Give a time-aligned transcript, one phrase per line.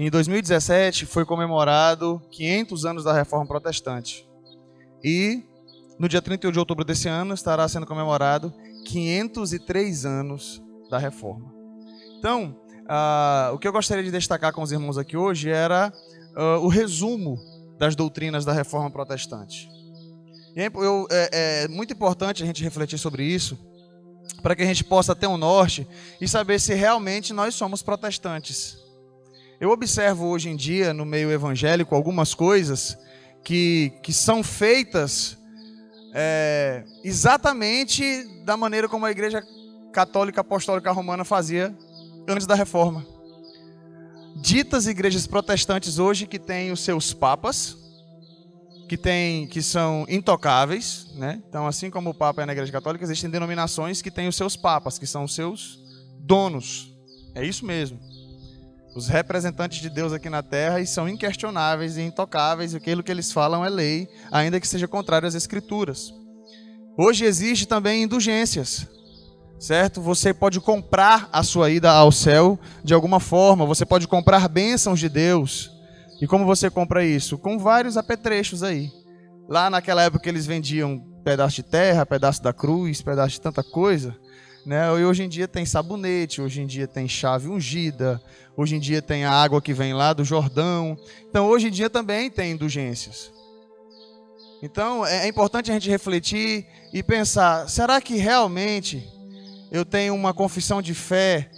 [0.00, 4.26] Em 2017 foi comemorado 500 anos da Reforma Protestante.
[5.04, 5.44] E
[5.98, 8.50] no dia 31 de outubro desse ano estará sendo comemorado
[8.86, 11.52] 503 anos da Reforma.
[12.18, 15.92] Então, uh, o que eu gostaria de destacar com os irmãos aqui hoje era
[16.34, 17.38] uh, o resumo
[17.78, 19.68] das doutrinas da Reforma Protestante.
[20.56, 23.58] E é, eu, é, é muito importante a gente refletir sobre isso,
[24.42, 25.86] para que a gente possa ter um norte
[26.18, 28.88] e saber se realmente nós somos protestantes.
[29.60, 32.96] Eu observo hoje em dia, no meio evangélico, algumas coisas
[33.44, 35.36] que, que são feitas
[36.14, 38.02] é, exatamente
[38.42, 39.44] da maneira como a Igreja
[39.92, 41.76] Católica Apostólica Romana fazia
[42.26, 43.06] antes da Reforma.
[44.34, 47.76] Ditas igrejas protestantes hoje que têm os seus papas,
[48.88, 51.42] que tem, que são intocáveis, né?
[51.46, 54.56] Então, assim como o Papa é na Igreja Católica, existem denominações que têm os seus
[54.56, 55.78] papas, que são os seus
[56.18, 56.96] donos.
[57.34, 58.09] É isso mesmo.
[58.94, 63.10] Os representantes de Deus aqui na Terra e são inquestionáveis e intocáveis, e aquilo que
[63.10, 66.12] eles falam é lei, ainda que seja contrário às Escrituras.
[66.98, 68.88] Hoje existe também indulgências,
[69.58, 70.00] certo?
[70.02, 74.98] Você pode comprar a sua ida ao céu de alguma forma, você pode comprar bênçãos
[74.98, 75.70] de Deus.
[76.20, 77.38] E como você compra isso?
[77.38, 78.90] Com vários apetrechos aí.
[79.48, 84.16] Lá naquela época eles vendiam pedaço de terra, pedaço da cruz, pedaço de tanta coisa.
[84.64, 84.86] Né?
[85.00, 88.20] E hoje em dia tem sabonete, hoje em dia tem chave ungida,
[88.56, 90.96] hoje em dia tem a água que vem lá do Jordão.
[91.28, 93.32] Então hoje em dia também tem indulgências.
[94.62, 99.06] Então é, é importante a gente refletir e pensar: será que realmente
[99.70, 101.50] eu tenho uma confissão de fé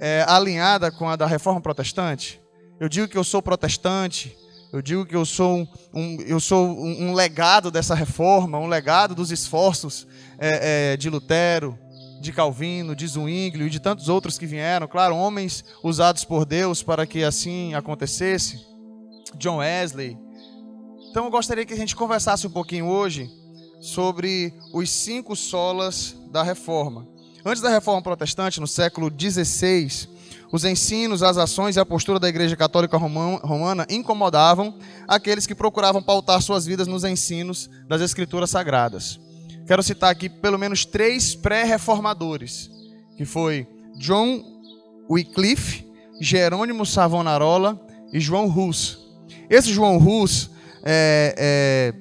[0.00, 2.40] é, alinhada com a da reforma protestante?
[2.80, 4.36] Eu digo que eu sou protestante.
[4.72, 8.66] Eu digo que eu sou um, um eu sou um, um, legado dessa reforma, um
[8.66, 10.06] legado dos esforços
[10.38, 11.78] é, é, de Lutero,
[12.20, 14.86] de Calvino, de Zwinglio e de tantos outros que vieram.
[14.86, 18.60] Claro, homens usados por Deus para que assim acontecesse.
[19.36, 20.16] John Wesley.
[21.10, 23.30] Então eu gostaria que a gente conversasse um pouquinho hoje
[23.80, 27.06] sobre os cinco solas da reforma.
[27.44, 30.08] Antes da reforma protestante, no século XVI,
[30.52, 34.76] os ensinos, as ações e a postura da Igreja Católica Romana incomodavam
[35.06, 39.20] aqueles que procuravam pautar suas vidas nos ensinos das Escrituras Sagradas.
[39.66, 42.70] Quero citar aqui pelo menos três pré-reformadores,
[43.16, 43.66] que foi
[43.98, 44.44] John
[45.10, 45.84] Wycliffe,
[46.20, 47.80] Jerônimo Savonarola
[48.12, 48.98] e João Rus.
[49.50, 50.50] Esse João Rus,
[50.84, 51.94] é, é,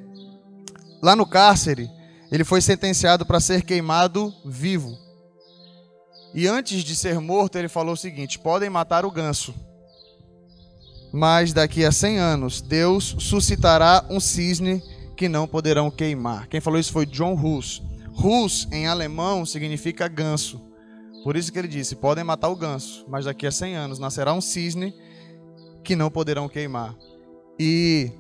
[1.02, 1.90] lá no cárcere,
[2.32, 4.96] ele foi sentenciado para ser queimado vivo.
[6.36, 9.56] E antes de ser morto, ele falou o seguinte: podem matar o ganso,
[11.12, 14.84] mas daqui a 100 anos Deus suscitará um cisne
[15.16, 16.48] que não poderão queimar.
[16.48, 17.82] Quem falou isso foi John Hus.
[18.14, 20.62] Hus em alemão significa ganso.
[21.24, 24.34] Por isso que ele disse: podem matar o ganso, mas daqui a 100 anos nascerá
[24.34, 24.94] um cisne
[25.84, 26.96] que não poderão queimar.
[27.60, 28.12] E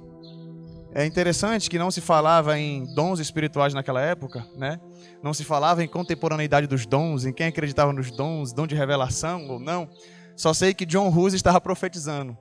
[0.93, 4.79] é interessante que não se falava em dons espirituais naquela época, né?
[5.21, 9.47] Não se falava em contemporaneidade dos dons, em quem acreditava nos dons, dom de revelação
[9.49, 9.89] ou não.
[10.35, 12.37] Só sei que John Hus estava profetizando.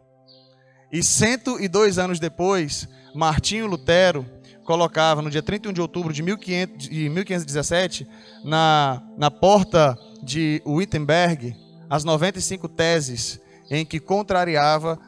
[0.92, 4.24] E 102 anos depois, Martinho Lutero
[4.64, 8.08] colocava no dia 31 de outubro de, 1500, de 1517,
[8.42, 11.54] na, na porta de Wittenberg,
[11.88, 14.98] as 95 teses em que contrariava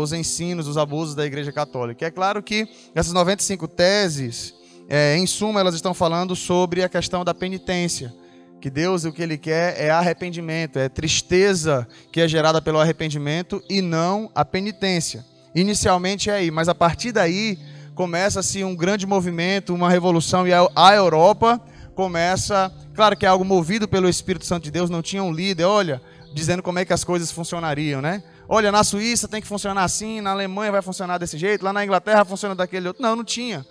[0.00, 2.06] os ensinos, os abusos da Igreja Católica.
[2.06, 4.54] É claro que essas 95 teses,
[4.88, 8.14] é, em suma, elas estão falando sobre a questão da penitência.
[8.60, 13.62] Que Deus o que Ele quer é arrependimento, é tristeza que é gerada pelo arrependimento
[13.68, 15.24] e não a penitência.
[15.54, 17.58] Inicialmente é aí, mas a partir daí
[17.98, 21.60] começa-se um grande movimento, uma revolução e a Europa
[21.96, 25.64] começa, claro que é algo movido pelo Espírito Santo de Deus, não tinha um líder,
[25.64, 26.00] olha,
[26.32, 28.22] dizendo como é que as coisas funcionariam, né?
[28.48, 31.84] Olha, na Suíça tem que funcionar assim, na Alemanha vai funcionar desse jeito, lá na
[31.84, 33.02] Inglaterra funciona daquele outro.
[33.02, 33.66] Não, não tinha.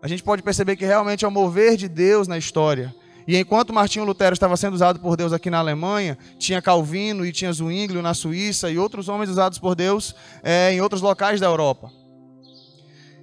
[0.00, 2.94] A gente pode perceber que realmente é o mover de Deus na história.
[3.26, 7.32] E enquanto Martinho Lutero estava sendo usado por Deus aqui na Alemanha, tinha Calvino e
[7.32, 11.46] tinha Zwinglio na Suíça e outros homens usados por Deus é, em outros locais da
[11.46, 11.98] Europa.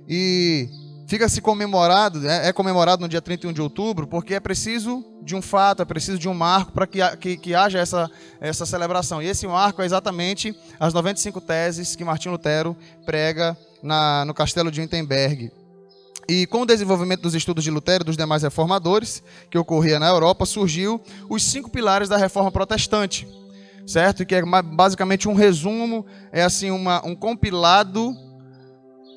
[0.07, 0.69] E
[1.07, 5.41] fica-se comemorado, é, é, comemorado no dia 31 de outubro, porque é preciso de um
[5.41, 8.09] fato, é preciso de um marco para que, que, que, haja essa,
[8.39, 9.21] essa celebração.
[9.21, 12.75] E esse marco é exatamente as 95 teses que Martinho Lutero
[13.05, 15.51] prega na, no castelo de Wittenberg.
[16.29, 20.09] E com o desenvolvimento dos estudos de Lutero e dos demais reformadores, que ocorria na
[20.09, 23.25] Europa, surgiu os cinco pilares da reforma protestante,
[23.85, 24.25] certo?
[24.25, 28.13] Que é basicamente um resumo, é assim uma, um compilado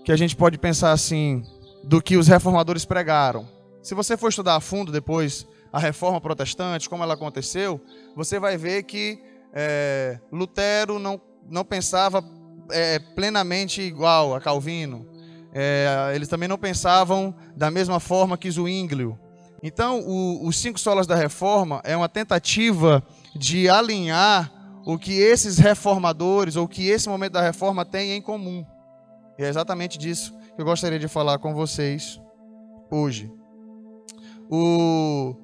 [0.05, 1.43] que a gente pode pensar assim,
[1.85, 3.49] do que os reformadores pregaram.
[3.83, 7.81] Se você for estudar a fundo depois a reforma protestante, como ela aconteceu,
[8.15, 9.19] você vai ver que
[9.53, 12.25] é, Lutero não, não pensava
[12.71, 15.07] é, plenamente igual a Calvino.
[15.53, 19.19] É, eles também não pensavam da mesma forma que Zwinglio.
[19.63, 23.03] Então, o, os cinco solas da reforma é uma tentativa
[23.35, 24.51] de alinhar
[24.87, 28.65] o que esses reformadores, ou que esse momento da reforma tem em comum.
[29.41, 32.21] E é exatamente disso que eu gostaria de falar com vocês
[32.91, 33.33] hoje.
[34.51, 35.35] O...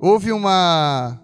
[0.00, 1.20] Houve uma,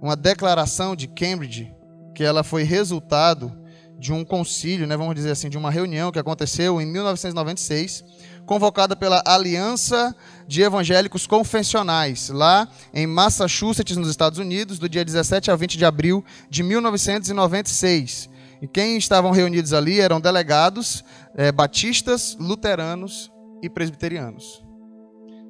[0.00, 1.70] uma declaração de Cambridge
[2.14, 3.54] que ela foi resultado
[3.98, 8.02] de um concílio, né, vamos dizer assim, de uma reunião que aconteceu em 1996,
[8.46, 10.16] convocada pela Aliança
[10.48, 15.84] de Evangélicos Confessionais, lá em Massachusetts, nos Estados Unidos, do dia 17 a 20 de
[15.84, 18.30] abril de 1996.
[18.60, 21.04] E quem estavam reunidos ali eram delegados
[21.34, 23.30] é, batistas, luteranos
[23.62, 24.62] e presbiterianos.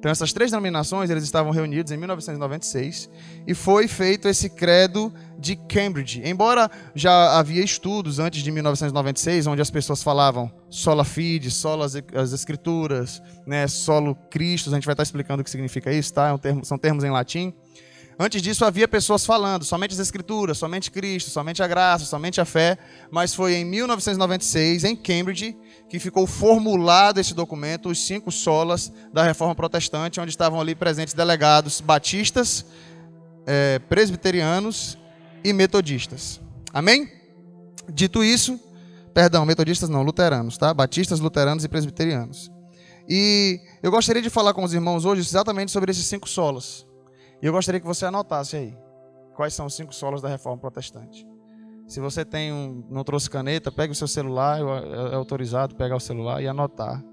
[0.01, 3.07] Então essas três denominações eles estavam reunidos em 1996
[3.45, 6.23] e foi feito esse credo de Cambridge.
[6.25, 11.93] Embora já havia estudos antes de 1996 onde as pessoas falavam sola fide, sola as,
[12.15, 16.29] as escrituras, né, solo Cristo, a gente vai estar explicando o que significa isso, tá?
[16.29, 17.53] É um termo, são termos em latim.
[18.23, 22.45] Antes disso havia pessoas falando somente as escrituras, somente Cristo, somente a graça, somente a
[22.45, 22.77] fé,
[23.09, 25.57] mas foi em 1996, em Cambridge,
[25.89, 31.15] que ficou formulado esse documento, os cinco solas da Reforma Protestante, onde estavam ali presentes
[31.15, 32.63] delegados batistas,
[33.47, 34.99] é, presbiterianos
[35.43, 36.39] e metodistas.
[36.71, 37.11] Amém?
[37.91, 38.59] Dito isso,
[39.15, 40.71] perdão, metodistas não, luteranos, tá?
[40.71, 42.51] Batistas, luteranos e presbiterianos.
[43.09, 46.85] E eu gostaria de falar com os irmãos hoje exatamente sobre esses cinco solas.
[47.41, 48.77] E eu gostaria que você anotasse aí
[49.35, 51.27] quais são os cinco solos da reforma protestante.
[51.87, 55.99] Se você tem um, não trouxe caneta, pegue o seu celular, é, autorizado pegar o
[55.99, 57.03] celular e anotar.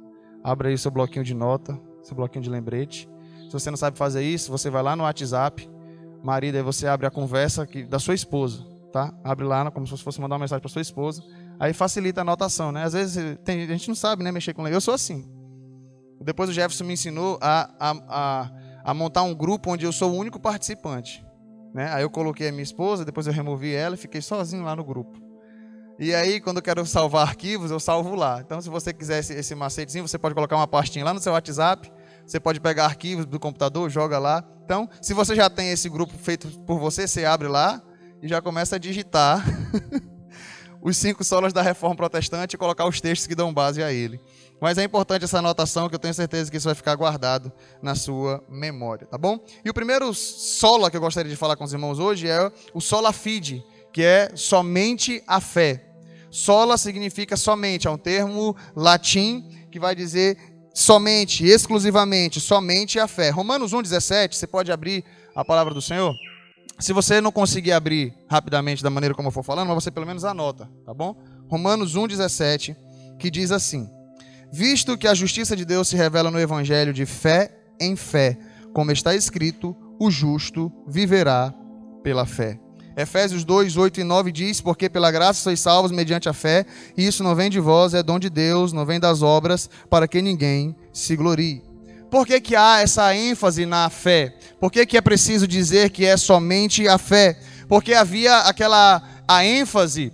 [0.44, 3.08] Abre aí o seu bloquinho de nota, seu bloquinho de lembrete.
[3.48, 5.68] Se você não sabe fazer isso, você vai lá no WhatsApp,
[6.22, 9.12] marido, aí você abre a conversa que, da sua esposa, tá?
[9.24, 11.24] Abre lá como se fosse mandar uma mensagem para sua esposa.
[11.58, 12.84] Aí facilita a anotação, né?
[12.84, 15.28] Às vezes tem, a gente não sabe, né, mexer com Eu sou assim.
[16.20, 18.50] Depois o Jefferson me ensinou a, a, a
[18.88, 21.22] a montar um grupo onde eu sou o único participante.
[21.74, 21.92] Né?
[21.92, 24.82] Aí eu coloquei a minha esposa, depois eu removi ela e fiquei sozinho lá no
[24.82, 25.20] grupo.
[25.98, 28.40] E aí, quando eu quero salvar arquivos, eu salvo lá.
[28.40, 31.34] Então, se você quiser esse, esse macetezinho, você pode colocar uma pastinha lá no seu
[31.34, 31.92] WhatsApp.
[32.24, 34.42] Você pode pegar arquivos do computador, joga lá.
[34.64, 37.82] Então, se você já tem esse grupo feito por você, você abre lá
[38.22, 39.44] e já começa a digitar
[40.82, 44.20] os cinco solas da reforma protestante e colocar os textos que dão base a ele.
[44.60, 47.52] Mas é importante essa anotação que eu tenho certeza que isso vai ficar guardado
[47.82, 49.38] na sua memória, tá bom?
[49.64, 52.80] E o primeiro sola que eu gostaria de falar com os irmãos hoje é o
[52.80, 55.84] sola fide, que é somente a fé.
[56.30, 60.36] Sola significa somente, é um termo latim que vai dizer
[60.74, 63.30] somente, exclusivamente, somente a fé.
[63.30, 65.04] Romanos 1:17, você pode abrir
[65.34, 66.14] a palavra do Senhor?
[66.78, 70.06] Se você não conseguir abrir rapidamente da maneira como eu for falando, mas você pelo
[70.06, 71.16] menos anota, tá bom?
[71.48, 72.76] Romanos 1:17,
[73.18, 73.90] que diz assim:
[74.52, 78.38] visto que a justiça de Deus se revela no evangelho de fé em fé,
[78.72, 81.52] como está escrito: o justo viverá
[82.02, 82.60] pela fé.
[82.96, 86.64] Efésios 2, 8 e 9 diz: Porque pela graça sois salvos mediante a fé,
[86.96, 90.08] e isso não vem de vós, é dom de Deus, não vem das obras, para
[90.08, 91.67] que ninguém se glorie.
[92.10, 94.34] Por que, que há essa ênfase na fé?
[94.58, 97.38] Por que, que é preciso dizer que é somente a fé?
[97.68, 100.12] Porque havia aquela a ênfase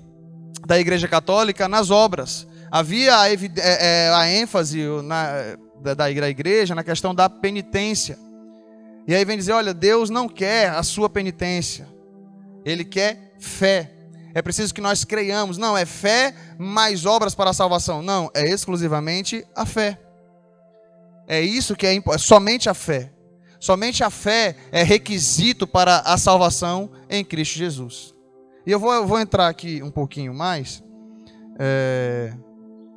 [0.67, 6.75] da Igreja Católica nas obras havia a, é, é, a ênfase na, da, da igreja
[6.75, 8.19] na questão da penitência.
[9.07, 11.87] E aí vem dizer: olha, Deus não quer a sua penitência,
[12.65, 13.93] Ele quer fé.
[14.35, 15.57] É preciso que nós creiamos.
[15.57, 18.03] Não, é fé mais obras para a salvação.
[18.03, 19.97] Não, é exclusivamente a fé.
[21.27, 23.13] É isso que é, é somente a fé.
[23.59, 28.15] Somente a fé é requisito para a salvação em Cristo Jesus.
[28.67, 30.83] E eu vou, eu vou entrar aqui um pouquinho mais.
[31.59, 32.35] É,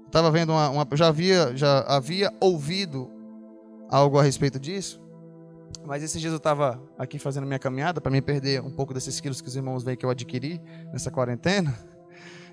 [0.07, 3.11] Estava vendo uma, uma, já havia já havia ouvido
[3.89, 5.01] algo a respeito disso,
[5.85, 9.19] mas esses dias eu estava aqui fazendo minha caminhada para me perder um pouco desses
[9.19, 11.77] quilos que os irmãos veem que eu adquiri nessa quarentena.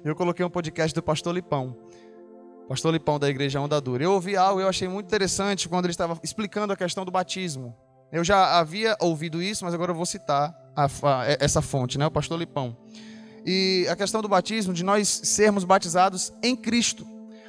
[0.04, 1.74] Eu coloquei um podcast do Pastor Lipão,
[2.68, 4.02] Pastor Lipão da Igreja Onda Dura.
[4.02, 7.74] Eu ouvi algo eu achei muito interessante quando ele estava explicando a questão do batismo.
[8.10, 12.06] Eu já havia ouvido isso, mas agora eu vou citar a, a, essa fonte, né?
[12.06, 12.76] O Pastor Lipão.
[13.44, 17.06] E a questão do batismo, de nós sermos batizados em Cristo.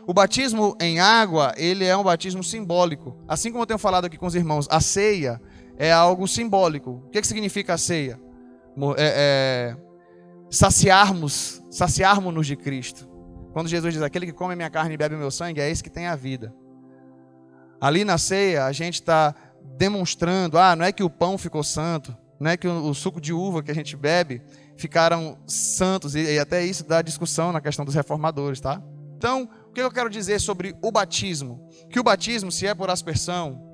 [0.07, 3.17] O batismo em água, ele é um batismo simbólico.
[3.27, 5.41] Assim como eu tenho falado aqui com os irmãos, a ceia
[5.77, 7.03] é algo simbólico.
[7.07, 8.19] O que, que significa a ceia?
[8.98, 9.77] É, é,
[10.50, 13.14] saciarmos, saciarmos-nos de Cristo.
[13.56, 15.90] Quando Jesus diz, aquele que come minha carne e bebe meu sangue, é esse que
[15.90, 16.54] tem a vida.
[17.80, 19.34] Ali na ceia, a gente está
[19.78, 23.22] demonstrando, ah, não é que o pão ficou santo, não é que o, o suco
[23.22, 24.42] de uva que a gente bebe,
[24.76, 28.84] ficaram santos, e, até isso dá discussão na questão dos reformadores, tá?
[29.16, 31.70] Então, o que eu quero dizer sobre o batismo?
[31.90, 33.64] Que o batismo, se é por aspersão,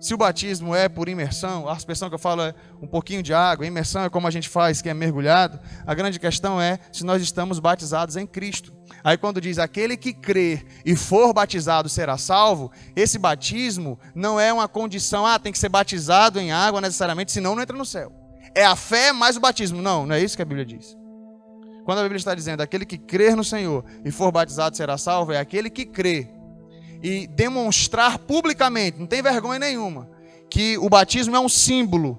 [0.00, 3.34] se o batismo é por imersão, a aspersão que eu falo é um pouquinho de
[3.34, 5.60] água, imersão é como a gente faz, que é mergulhado.
[5.86, 8.72] A grande questão é se nós estamos batizados em Cristo.
[9.04, 14.50] Aí quando diz aquele que crer e for batizado será salvo, esse batismo não é
[14.50, 18.10] uma condição, ah, tem que ser batizado em água necessariamente, senão não entra no céu.
[18.54, 19.82] É a fé mais o batismo.
[19.82, 20.96] Não, não é isso que a Bíblia diz.
[21.84, 25.32] Quando a Bíblia está dizendo aquele que crer no Senhor e for batizado será salvo,
[25.32, 26.39] é aquele que crê
[27.02, 30.08] e demonstrar publicamente, não tem vergonha nenhuma,
[30.48, 32.18] que o batismo é um símbolo.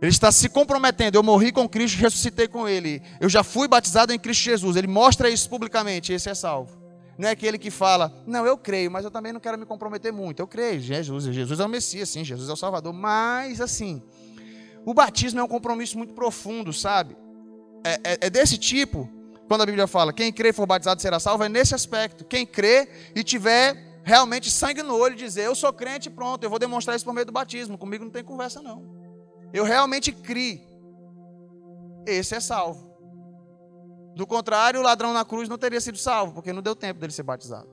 [0.00, 1.16] Ele está se comprometendo.
[1.16, 3.02] Eu morri com Cristo, ressuscitei com Ele.
[3.20, 4.76] Eu já fui batizado em Cristo Jesus.
[4.76, 6.10] Ele mostra isso publicamente.
[6.10, 6.80] Esse é salvo.
[7.18, 10.10] Não é aquele que fala, não, eu creio, mas eu também não quero me comprometer
[10.10, 10.40] muito.
[10.40, 12.94] Eu creio, Jesus, Jesus é o Messias, sim, Jesus é o Salvador.
[12.94, 14.02] Mas, assim,
[14.86, 17.14] o batismo é um compromisso muito profundo, sabe?
[17.84, 19.06] É, é, é desse tipo,
[19.46, 22.24] quando a Bíblia fala, quem crê e for batizado será salvo, é nesse aspecto.
[22.24, 26.44] Quem crê e tiver realmente sangue no olho e dizer: Eu sou crente e pronto,
[26.44, 27.78] eu vou demonstrar isso por meio do batismo.
[27.78, 28.84] Comigo não tem conversa, não.
[29.52, 30.64] Eu realmente criei.
[32.06, 32.90] Esse é salvo.
[34.14, 37.12] Do contrário, o ladrão na cruz não teria sido salvo, porque não deu tempo dele
[37.12, 37.68] ser batizado.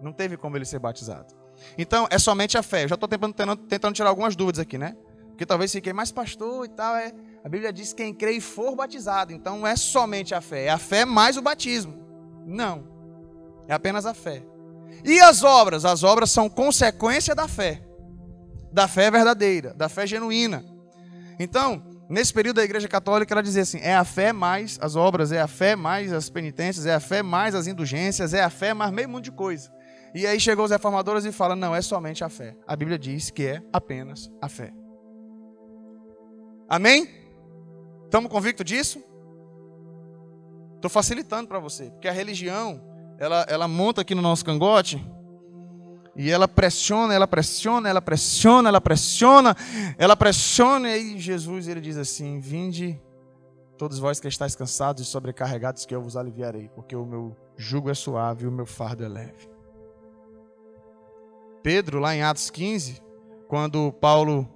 [0.00, 1.34] Não teve como ele ser batizado.
[1.76, 2.84] Então, é somente a fé.
[2.84, 4.96] Eu já estou tentando, tentando, tirar algumas dúvidas aqui, né?
[5.28, 6.96] Porque talvez fiquei mais pastor e tal.
[6.96, 7.12] É,
[7.44, 9.32] a Bíblia diz quem crê e for batizado.
[9.32, 10.66] Então, não é somente a fé.
[10.66, 11.94] É a fé mais o batismo.
[12.46, 12.84] Não.
[13.66, 14.42] É apenas a fé.
[15.04, 15.84] E as obras?
[15.84, 17.82] As obras são consequência da fé.
[18.72, 20.64] Da fé verdadeira, da fé genuína.
[21.38, 25.32] Então, nesse período da Igreja Católica, ela dizia assim: é a fé mais as obras,
[25.32, 28.74] é a fé mais as penitências, é a fé mais as indulgências, é a fé
[28.74, 29.72] mais meio mundo de coisa.
[30.14, 32.56] E aí chegou os reformadores e fala: não, é somente a fé.
[32.66, 34.72] A Bíblia diz que é apenas a fé.
[36.68, 37.08] Amém?
[38.04, 39.02] Estamos convictos disso?
[40.76, 42.87] Estou facilitando para você, porque a religião
[43.18, 45.04] ela, ela monta aqui no nosso cangote
[46.14, 49.56] e ela pressiona, ela pressiona, ela pressiona, ela pressiona,
[49.96, 53.00] ela pressiona, e aí Jesus ele diz assim: Vinde,
[53.76, 57.90] todos vós que estáis cansados e sobrecarregados, que eu vos aliviarei, porque o meu jugo
[57.90, 59.48] é suave e o meu fardo é leve.
[61.62, 63.02] Pedro, lá em Atos 15,
[63.46, 64.48] quando Paulo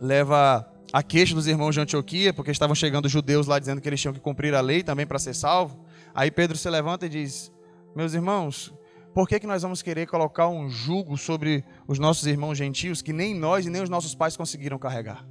[0.00, 4.00] leva a queixa dos irmãos de Antioquia, porque estavam chegando judeus lá dizendo que eles
[4.00, 5.84] tinham que cumprir a lei também para ser salvo.
[6.14, 7.52] Aí Pedro se levanta e diz:
[7.94, 8.72] meus irmãos,
[9.14, 13.12] por que, que nós vamos querer colocar um jugo sobre os nossos irmãos gentios que
[13.12, 15.26] nem nós e nem os nossos pais conseguiram carregar?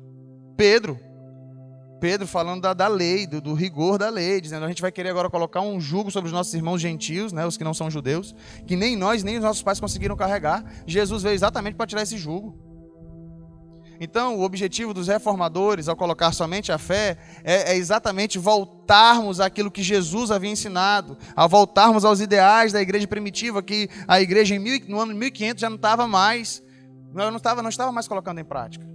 [0.58, 1.00] Pedro,
[2.00, 5.10] Pedro falando da, da lei, do, do, rigor da lei, dizendo a gente vai querer
[5.10, 8.36] agora colocar um jugo sobre os nossos irmãos gentios, né, os que não são judeus,
[8.68, 10.64] que nem nós nem os nossos pais conseguiram carregar.
[10.86, 12.69] Jesus veio exatamente para tirar esse jugo.
[14.00, 19.70] Então, o objetivo dos reformadores, ao colocar somente a fé, é, é, exatamente voltarmos àquilo
[19.70, 24.60] que Jesus havia ensinado, a voltarmos aos ideais da igreja primitiva, que a igreja em
[24.60, 26.64] mil, no ano 1500 já não estava mais,
[27.14, 28.88] não estava, não estava mais colocando em prática.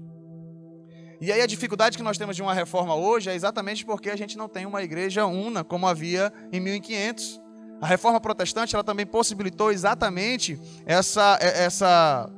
[1.20, 4.16] E aí a dificuldade que nós temos de uma reforma hoje é exatamente porque a
[4.16, 7.40] gente não tem uma igreja una como havia em 1500.
[7.80, 12.30] A reforma protestante ela também possibilitou exatamente essa essa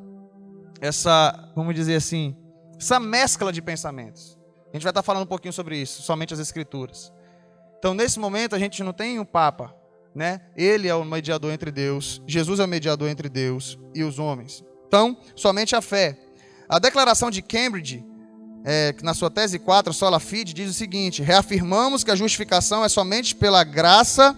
[0.80, 2.36] essa, vamos dizer assim,
[2.78, 4.38] essa mescla de pensamentos.
[4.72, 7.12] A gente vai estar falando um pouquinho sobre isso, somente as escrituras.
[7.78, 9.74] Então, nesse momento, a gente não tem um Papa,
[10.14, 10.40] né?
[10.56, 14.64] Ele é o mediador entre Deus, Jesus é o mediador entre Deus e os homens.
[14.86, 16.18] Então, somente a fé.
[16.68, 18.04] A declaração de Cambridge,
[18.64, 22.88] é, na sua tese 4, Sola Fide, diz o seguinte: reafirmamos que a justificação é
[22.88, 24.36] somente pela graça,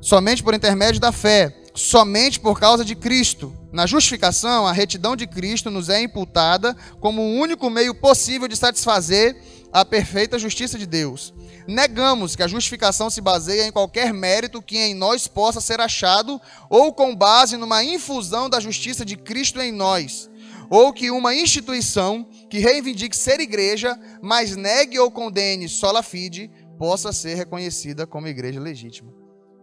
[0.00, 3.56] somente por intermédio da fé, somente por causa de Cristo.
[3.76, 8.56] Na justificação, a retidão de Cristo nos é imputada como o único meio possível de
[8.56, 9.36] satisfazer
[9.70, 11.34] a perfeita justiça de Deus.
[11.68, 16.40] Negamos que a justificação se baseia em qualquer mérito que em nós possa ser achado
[16.70, 20.30] ou com base numa infusão da justiça de Cristo em nós,
[20.70, 27.12] ou que uma instituição que reivindique ser igreja, mas negue ou condene sola fide, possa
[27.12, 29.12] ser reconhecida como igreja legítima.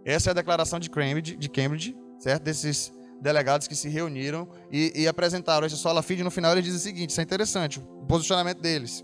[0.05, 2.43] Essa é a declaração de Cambridge, de Cambridge certo?
[2.43, 2.91] Desses
[3.23, 6.23] delegados que se reuniram e, e apresentaram esse sola fide.
[6.23, 9.03] No final ele diz o seguinte: isso é interessante, o posicionamento deles.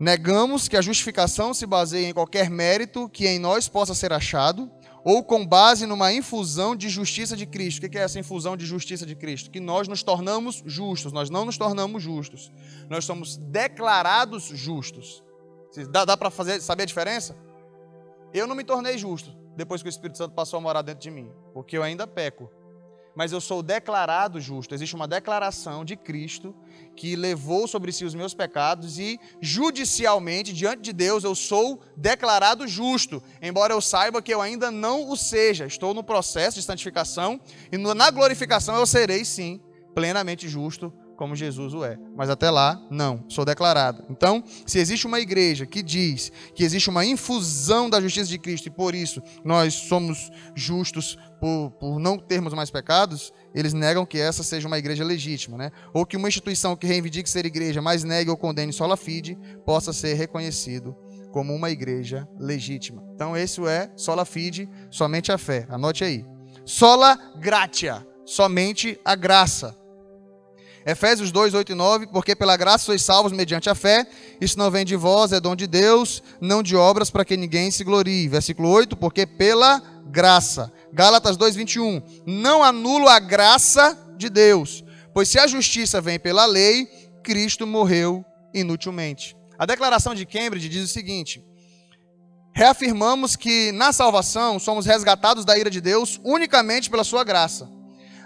[0.00, 4.68] Negamos que a justificação se baseie em qualquer mérito que em nós possa ser achado,
[5.04, 7.86] ou com base numa infusão de justiça de Cristo.
[7.86, 9.50] O que é essa infusão de justiça de Cristo?
[9.50, 12.50] Que nós nos tornamos justos, nós não nos tornamos justos.
[12.88, 15.22] Nós somos declarados justos.
[15.90, 16.30] Dá, dá para
[16.60, 17.36] saber a diferença?
[18.32, 21.10] Eu não me tornei justo depois que o Espírito Santo passou a morar dentro de
[21.10, 22.50] mim, porque eu ainda peco.
[23.16, 24.74] mas eu sou declarado justo.
[24.74, 26.54] Existe uma declaração de Cristo
[26.96, 32.66] que levou sobre si os meus pecados e judicialmente, diante de Deus, eu sou declarado
[32.66, 35.66] justo, embora eu saiba que eu ainda não o seja.
[35.66, 39.60] Estou no processo de santificação e na glorificação eu serei sim
[39.94, 40.92] plenamente justo
[41.24, 41.98] como Jesus o é.
[42.14, 44.04] Mas até lá, não, sou declarado.
[44.10, 48.66] Então, se existe uma igreja que diz que existe uma infusão da justiça de Cristo
[48.66, 54.18] e por isso nós somos justos por, por não termos mais pecados, eles negam que
[54.18, 55.70] essa seja uma igreja legítima, né?
[55.94, 59.94] Ou que uma instituição que reivindique ser igreja, mas negue ou condene sola fide, possa
[59.94, 60.94] ser reconhecido
[61.32, 63.02] como uma igreja legítima.
[63.14, 65.66] Então, esse é sola fide, somente a fé.
[65.70, 66.22] Anote aí.
[66.66, 69.74] Sola gratia, somente a graça.
[70.86, 74.06] Efésios 2, 8 e 9, porque pela graça sois salvos mediante a fé,
[74.40, 77.70] isso não vem de vós, é dom de Deus, não de obras para que ninguém
[77.70, 78.28] se glorie.
[78.28, 80.70] Versículo 8, porque pela graça.
[80.92, 86.44] Gálatas 2, 21, não anulo a graça de Deus, pois se a justiça vem pela
[86.44, 86.86] lei,
[87.22, 89.34] Cristo morreu inutilmente.
[89.58, 91.42] A declaração de Cambridge diz o seguinte:
[92.54, 97.68] reafirmamos que na salvação somos resgatados da ira de Deus unicamente pela sua graça.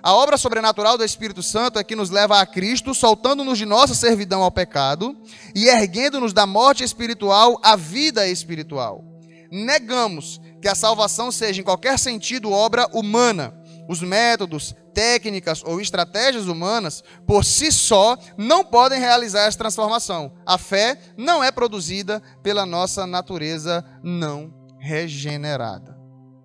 [0.03, 3.95] A obra sobrenatural do Espírito Santo é que nos leva a Cristo, soltando-nos de nossa
[3.95, 5.17] servidão ao pecado
[5.55, 9.05] e erguendo-nos da morte espiritual à vida espiritual.
[9.51, 13.55] Negamos que a salvação seja, em qualquer sentido, obra humana.
[13.89, 20.33] Os métodos, técnicas ou estratégias humanas, por si só, não podem realizar essa transformação.
[20.47, 25.97] A fé não é produzida pela nossa natureza não regenerada.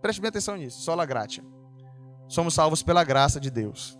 [0.01, 1.52] Preste bem atenção nisso, sola gratia
[2.27, 3.98] somos salvos pela graça de Deus.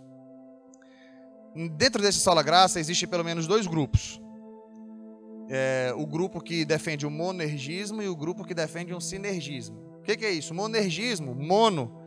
[1.76, 4.20] Dentro desse sola graça existem pelo menos dois grupos.
[5.48, 9.78] É, o grupo que defende o monergismo e o grupo que defende um sinergismo.
[9.98, 10.52] O que, que é isso?
[10.52, 12.00] Monergismo, mono,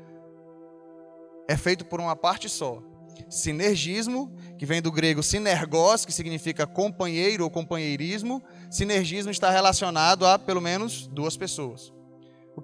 [1.48, 2.84] é feito por uma parte só.
[3.30, 8.44] Sinergismo, que vem do grego sinergos, que significa companheiro ou companheirismo.
[8.70, 11.94] Sinergismo está relacionado a pelo menos duas pessoas.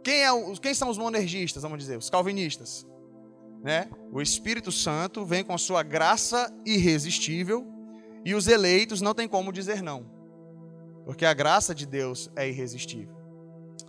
[0.03, 0.29] Quem, é,
[0.61, 1.97] quem são os monergistas, vamos dizer?
[1.97, 2.85] Os calvinistas
[3.63, 3.89] né?
[4.11, 7.65] O Espírito Santo vem com a sua graça irresistível
[8.25, 10.05] e os eleitos não tem como dizer não.
[11.05, 13.15] Porque a graça de Deus é irresistível.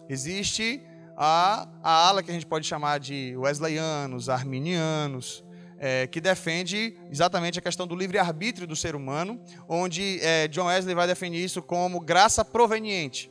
[0.09, 0.81] Existe
[1.17, 5.45] a, a ala que a gente pode chamar de wesleyanos, arminianos,
[5.79, 10.95] é, que defende exatamente a questão do livre-arbítrio do ser humano, onde é, John Wesley
[10.95, 13.31] vai definir isso como graça proveniente,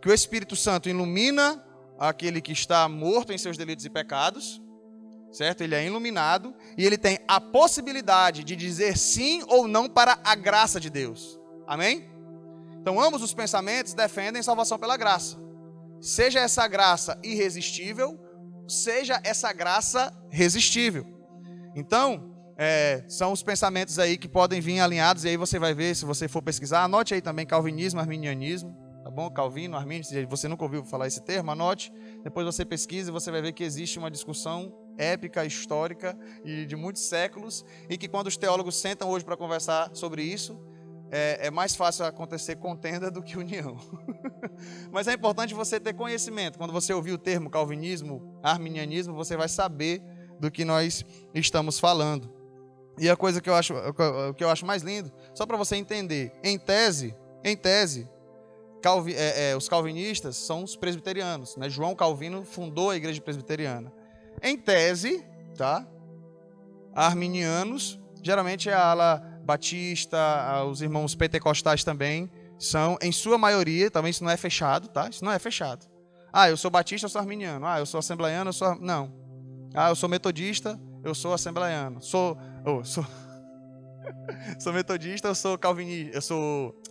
[0.00, 1.62] que o Espírito Santo ilumina
[1.98, 4.60] aquele que está morto em seus delitos e pecados,
[5.32, 5.62] certo?
[5.62, 10.34] Ele é iluminado e ele tem a possibilidade de dizer sim ou não para a
[10.34, 11.40] graça de Deus.
[11.66, 12.08] Amém?
[12.80, 15.36] Então, ambos os pensamentos defendem salvação pela graça.
[16.00, 18.18] Seja essa graça irresistível,
[18.66, 21.06] seja essa graça resistível.
[21.76, 25.94] Então, é, são os pensamentos aí que podem vir alinhados, e aí você vai ver,
[25.94, 29.30] se você for pesquisar, anote aí também calvinismo, arminianismo, tá bom?
[29.30, 31.92] Calvino, Armínio, se você nunca ouviu falar esse termo, anote.
[32.22, 36.76] Depois você pesquisa e você vai ver que existe uma discussão épica, histórica e de
[36.76, 40.60] muitos séculos, e que quando os teólogos sentam hoje para conversar sobre isso,
[41.10, 43.76] é, é, mais fácil acontecer contenda do que união.
[44.90, 46.58] Mas é importante você ter conhecimento.
[46.58, 50.02] Quando você ouvir o termo calvinismo, arminianismo, você vai saber
[50.40, 52.32] do que nós estamos falando.
[52.98, 53.74] E a coisa que eu acho,
[54.36, 58.08] que eu acho mais lindo, só para você entender, em tese, em tese,
[58.82, 61.56] Calvi, é, é, os calvinistas são os presbiterianos.
[61.56, 61.70] Né?
[61.70, 63.92] João Calvino fundou a igreja presbiteriana.
[64.42, 65.24] Em tese,
[65.56, 65.86] tá?
[66.94, 74.10] Arminianos, geralmente é a ala batista, os irmãos pentecostais também são, em sua maioria, também
[74.10, 75.08] isso não é fechado, tá?
[75.08, 75.86] Isso não é fechado.
[76.32, 77.66] Ah, eu sou batista, eu sou arminiano.
[77.66, 78.74] Ah, eu sou assembleiano, eu sou.
[78.76, 79.12] Não.
[79.74, 82.00] Ah, eu sou metodista, eu sou assembleiano.
[82.00, 82.38] Sou.
[82.64, 83.04] Oh, sou.
[84.58, 86.82] sou metodista, eu sou calvinista, eu sou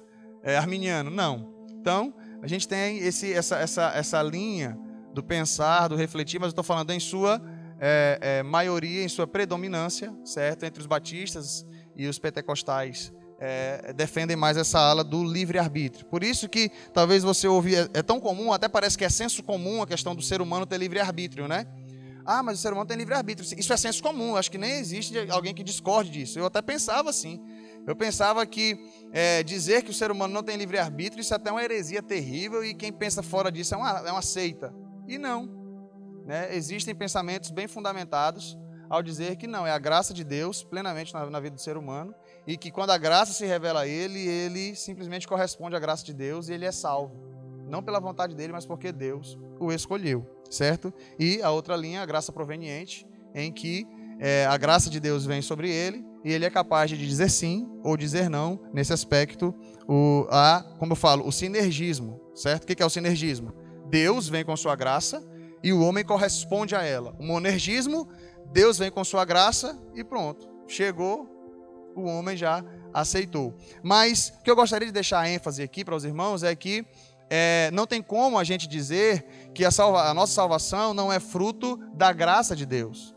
[0.44, 1.10] é, arminiano.
[1.10, 1.66] Não.
[1.72, 4.78] Então, a gente tem esse, essa, essa, essa linha
[5.14, 7.42] do pensar, do refletir, mas eu estou falando em sua
[7.80, 10.64] é, é, maioria, em sua predominância, certo?
[10.64, 13.12] Entre os batistas e os pentecostais.
[13.44, 16.06] É, defendem mais essa ala do livre-arbítrio.
[16.06, 19.42] Por isso que talvez você ouvi, é, é, tão comum, até parece que é senso
[19.42, 21.66] comum a questão do ser humano ter livre-arbítrio, né?
[22.24, 23.48] Ah, mas o ser humano tem livre-arbítrio.
[23.58, 26.38] Isso é senso comum, acho que nem existe alguém que discorde disso.
[26.38, 27.42] Eu até pensava assim.
[27.88, 28.78] Eu pensava que
[29.12, 32.64] é, dizer que o ser humano não tem livre-arbítrio, isso é até uma heresia terrível
[32.64, 34.72] e quem pensa fora disso é uma, é uma seita.
[35.12, 35.50] E não.
[36.26, 36.56] Né?
[36.56, 38.58] Existem pensamentos bem fundamentados
[38.90, 41.78] ao dizer que não, é a graça de Deus plenamente na, na, vida do ser
[41.78, 42.14] humano
[42.48, 46.14] e que quando a graça se revela a ele, ele simplesmente corresponde à graça de
[46.14, 47.16] Deus e ele é salvo.
[47.70, 50.94] Não pela vontade dele, mas porque Deus o escolheu, certo?
[51.20, 53.88] E a outra linha, a graça proveniente, em que
[54.20, 57.70] é, a graça de Deus vem sobre ele e ele é capaz de dizer sim
[57.84, 59.56] ou dizer não nesse aspecto,
[59.88, 62.64] o, a, como eu falo, o sinergismo, certo?
[62.64, 63.54] O que é o sinergismo?
[63.92, 65.22] Deus vem com sua graça
[65.62, 67.14] e o homem corresponde a ela.
[67.20, 68.08] O monergismo,
[68.54, 70.50] Deus vem com sua graça e pronto.
[70.66, 71.28] Chegou,
[71.94, 73.54] o homem já aceitou.
[73.84, 76.86] Mas o que eu gostaria de deixar ênfase aqui para os irmãos é que
[77.30, 81.20] é, não tem como a gente dizer que a, salva, a nossa salvação não é
[81.20, 83.14] fruto da graça de Deus.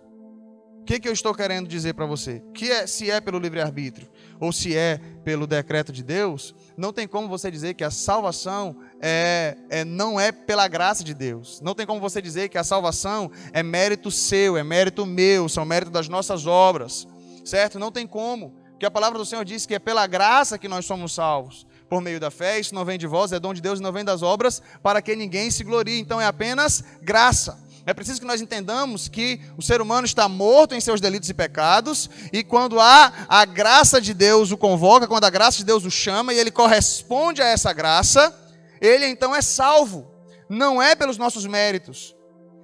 [0.80, 2.42] O que, que eu estou querendo dizer para você?
[2.52, 4.08] Que é, se é pelo livre-arbítrio
[4.40, 8.76] ou se é pelo decreto de Deus, não tem como você dizer que a salvação
[9.00, 11.60] é, é, não é pela graça de Deus.
[11.60, 15.64] Não tem como você dizer que a salvação é mérito seu, é mérito meu, são
[15.64, 17.06] mérito das nossas obras.
[17.44, 17.78] Certo?
[17.78, 18.54] Não tem como.
[18.70, 22.00] Porque a palavra do Senhor diz que é pela graça que nós somos salvos por
[22.00, 24.04] meio da fé, isso não vem de vós, é dom de Deus e não vem
[24.04, 26.00] das obras, para que ninguém se glorie.
[26.00, 27.63] Então é apenas graça.
[27.86, 31.34] É preciso que nós entendamos que o ser humano está morto em seus delitos e
[31.34, 35.84] pecados, e quando há a graça de Deus o convoca, quando a graça de Deus
[35.84, 38.34] o chama e ele corresponde a essa graça,
[38.80, 40.10] ele então é salvo.
[40.48, 42.14] Não é pelos nossos méritos.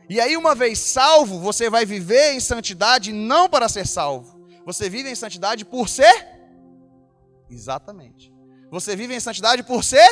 [0.09, 4.41] E aí, uma vez salvo, você vai viver em santidade não para ser salvo.
[4.67, 6.27] Você vive em santidade por ser?
[7.49, 8.33] Exatamente.
[8.71, 10.09] Você vive em santidade por ser?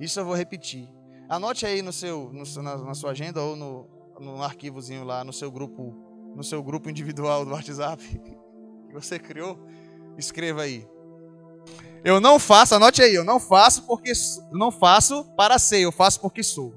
[0.00, 0.88] Isso eu vou repetir.
[1.32, 3.88] Anote aí no seu, no, na, na, sua agenda ou no,
[4.20, 5.96] no arquivozinho lá, no seu grupo,
[6.36, 8.04] no seu grupo individual do WhatsApp
[8.86, 9.58] que você criou.
[10.18, 10.86] Escreva aí.
[12.04, 14.12] Eu não faço, anote aí, eu não faço porque
[14.50, 16.74] não faço para ser, eu faço porque sou.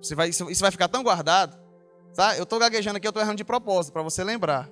[0.00, 1.58] Você vai, isso, vai ficar tão guardado,
[2.14, 2.36] tá?
[2.36, 4.70] Eu estou gaguejando aqui, eu estou errando de propósito para você lembrar.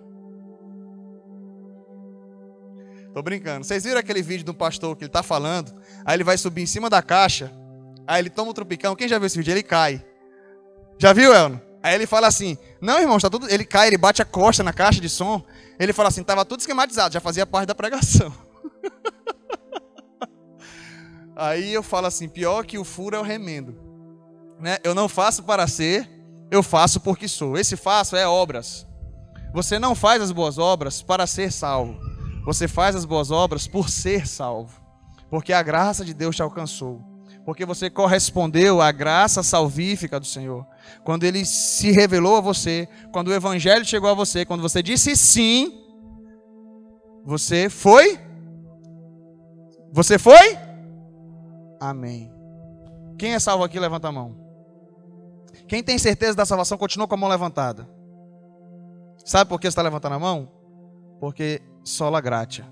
[3.12, 3.64] Tô brincando.
[3.64, 5.74] Vocês viram aquele vídeo do pastor que ele tá falando?
[6.04, 7.60] Aí ele vai subir em cima da caixa.
[8.06, 8.96] Aí ele toma o tropicão.
[8.96, 9.52] Quem já viu esse vídeo?
[9.52, 10.04] Ele cai.
[10.98, 11.60] Já viu, Elno?
[11.82, 13.48] Aí ele fala assim: Não, irmão, tá tudo.
[13.50, 15.42] Ele cai, ele bate a costa na caixa de som.
[15.78, 18.32] Ele fala assim: Tava tudo esquematizado, já fazia parte da pregação.
[21.34, 23.76] Aí eu falo assim: Pior que o furo é o remendo.
[24.60, 24.78] Né?
[24.84, 26.08] Eu não faço para ser,
[26.50, 27.56] eu faço porque sou.
[27.58, 28.86] Esse faço é obras.
[29.52, 31.98] Você não faz as boas obras para ser salvo.
[32.44, 34.80] Você faz as boas obras por ser salvo,
[35.30, 37.00] porque a graça de Deus te alcançou,
[37.44, 40.66] porque você correspondeu à graça salvífica do Senhor.
[41.04, 45.16] Quando ele se revelou a você, quando o evangelho chegou a você, quando você disse
[45.16, 45.82] sim,
[47.24, 48.18] você foi?
[49.92, 50.58] Você foi?
[51.80, 52.32] Amém.
[53.18, 54.36] Quem é salvo aqui, levanta a mão.
[55.66, 57.88] Quem tem certeza da salvação, continua com a mão levantada.
[59.24, 60.50] Sabe por que você está levantando a mão?
[61.20, 62.66] Porque sola gratia.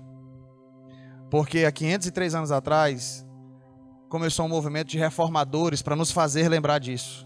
[1.29, 3.25] Porque há 503 anos atrás
[4.11, 7.25] começou um movimento de reformadores para nos fazer lembrar disso.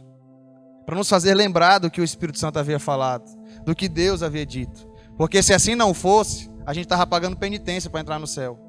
[0.85, 3.25] Para nos fazer lembrar do que o Espírito Santo havia falado,
[3.65, 4.87] do que Deus havia dito.
[5.17, 8.59] Porque se assim não fosse, a gente estava pagando penitência para entrar no céu.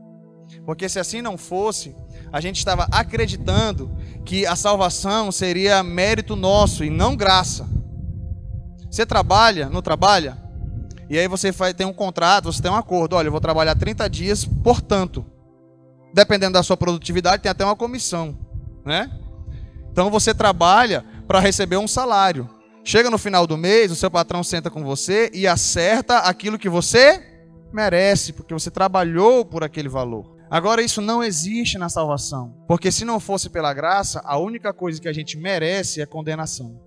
[0.65, 1.95] Porque se assim não fosse,
[2.33, 7.69] a gente estava acreditando que a salvação seria mérito nosso e não graça.
[8.91, 10.39] Você trabalha, não trabalha?
[11.11, 13.15] E aí você tem um contrato, você tem um acordo.
[13.15, 15.36] Olha, eu vou trabalhar 30 dias, portanto,
[16.17, 18.39] dependendo da sua produtividade, tem até uma comissão,
[18.87, 19.11] né?
[19.93, 22.49] Então você trabalha para receber um salário.
[22.83, 26.71] Chega no final do mês, o seu patrão senta com você e acerta aquilo que
[26.71, 27.23] você
[27.71, 30.35] merece, porque você trabalhou por aquele valor.
[30.51, 34.99] Agora, isso não existe na salvação, porque se não fosse pela graça, a única coisa
[34.99, 36.81] que a gente merece é condenação.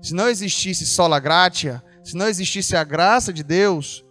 [0.00, 4.04] Se não existisse sola gratia, se não existisse a graça de Deus,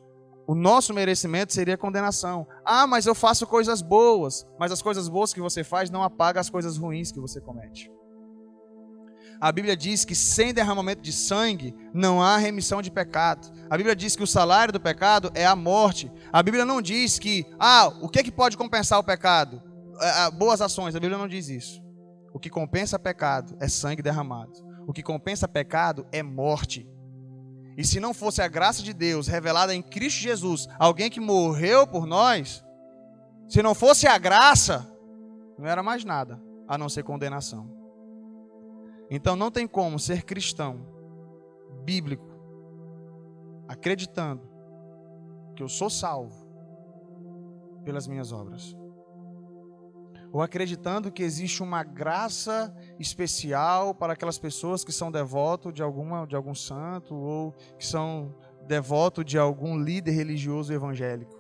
[0.52, 2.46] o nosso merecimento seria condenação.
[2.66, 4.46] Ah, mas eu faço coisas boas.
[4.60, 7.90] Mas as coisas boas que você faz não apagam as coisas ruins que você comete.
[9.40, 13.50] A Bíblia diz que sem derramamento de sangue não há remissão de pecado.
[13.70, 16.12] A Bíblia diz que o salário do pecado é a morte.
[16.34, 19.64] A Bíblia não diz que, ah, o que, é que pode compensar o pecado?
[20.02, 20.98] É, é, boas ações.
[20.98, 21.82] A Bíblia não diz isso.
[22.34, 24.52] O que compensa pecado é sangue derramado.
[24.86, 26.86] O que compensa pecado é morte.
[27.82, 31.88] E se não fosse a graça de Deus revelada em Cristo Jesus, alguém que morreu
[31.88, 32.64] por nós,
[33.50, 34.88] se não fosse a graça,
[35.58, 37.68] não era mais nada a não ser condenação.
[39.10, 40.86] Então não tem como ser cristão
[41.84, 42.30] bíblico
[43.68, 44.48] acreditando
[45.56, 46.46] que eu sou salvo
[47.84, 48.78] pelas minhas obras
[50.32, 56.26] ou acreditando que existe uma graça especial para aquelas pessoas que são devotos de alguma
[56.26, 58.36] de algum santo ou que são
[58.68, 61.40] devotos de algum líder religioso evangélico.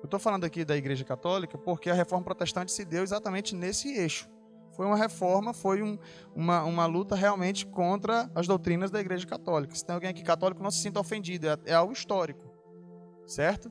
[0.00, 3.88] Eu estou falando aqui da Igreja Católica porque a Reforma Protestante se deu exatamente nesse
[3.88, 4.28] eixo.
[4.72, 5.98] Foi uma reforma, foi um,
[6.34, 9.74] uma, uma luta realmente contra as doutrinas da Igreja Católica.
[9.74, 12.50] Se tem alguém aqui católico, não se sinta ofendido, é, é algo histórico,
[13.26, 13.70] certo?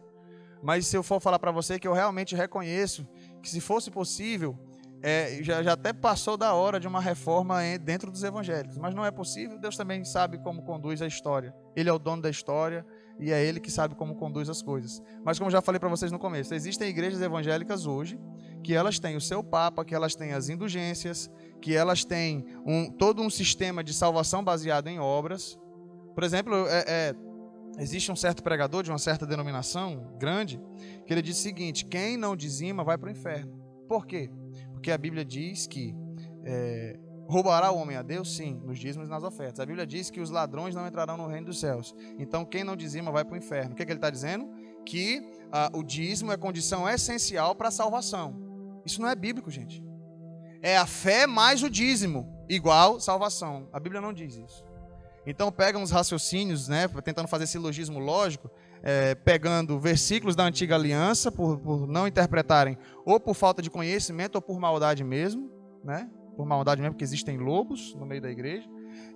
[0.62, 3.08] Mas se eu for falar para você que eu realmente reconheço
[3.42, 4.58] que se fosse possível,
[5.02, 9.06] é, já, já até passou da hora de uma reforma dentro dos evangélicos, mas não
[9.06, 9.58] é possível.
[9.58, 11.54] Deus também sabe como conduz a história.
[11.76, 12.86] Ele é o dono da história
[13.20, 15.02] e é ele que sabe como conduz as coisas.
[15.24, 18.20] Mas como já falei para vocês no começo, existem igrejas evangélicas hoje
[18.64, 21.32] que elas têm o seu papa, que elas têm as indulgências,
[21.62, 25.58] que elas têm um, todo um sistema de salvação baseado em obras.
[26.14, 27.16] Por exemplo, é, é,
[27.78, 30.60] existe um certo pregador de uma certa denominação grande
[31.06, 33.58] que ele diz o seguinte: quem não dizima vai para o inferno.
[33.88, 34.30] Por quê?
[34.80, 35.94] Porque a Bíblia diz que
[36.46, 38.34] é, roubará o homem a Deus?
[38.38, 39.60] Sim, nos dízimos e nas ofertas.
[39.60, 41.94] A Bíblia diz que os ladrões não entrarão no reino dos céus.
[42.18, 43.74] Então, quem não dizima vai para o inferno.
[43.74, 44.50] O que, é que ele está dizendo?
[44.86, 48.82] Que ah, o dízimo é condição essencial para a salvação.
[48.86, 49.84] Isso não é bíblico, gente.
[50.62, 53.68] É a fé mais o dízimo, igual salvação.
[53.74, 54.64] A Bíblia não diz isso.
[55.28, 58.50] Então, pega uns raciocínios, né, tentando fazer silogismo lógico,
[58.84, 64.36] é, pegando versículos da antiga aliança, por, por não interpretarem, ou por falta de conhecimento,
[64.36, 65.52] ou por maldade mesmo,
[65.84, 66.10] né?
[66.36, 68.68] Por maldade mesmo, porque existem lobos no meio da igreja.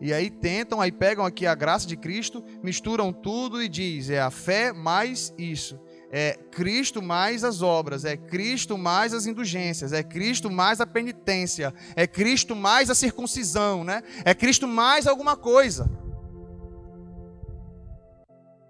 [0.02, 4.20] E aí tentam, aí pegam aqui a graça de Cristo, misturam tudo e diz: é
[4.20, 5.80] a fé mais isso.
[6.12, 11.74] É Cristo mais as obras, é Cristo mais as indulgências, é Cristo mais a penitência,
[11.96, 14.04] é Cristo mais a circuncisão, né?
[14.24, 15.90] É Cristo mais alguma coisa.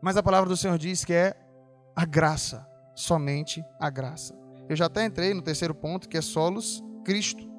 [0.04, 1.34] Mas a palavra do Senhor diz que é
[1.96, 4.38] a graça, somente a graça.
[4.68, 7.50] Eu já até entrei no terceiro ponto, que é solos Cristo.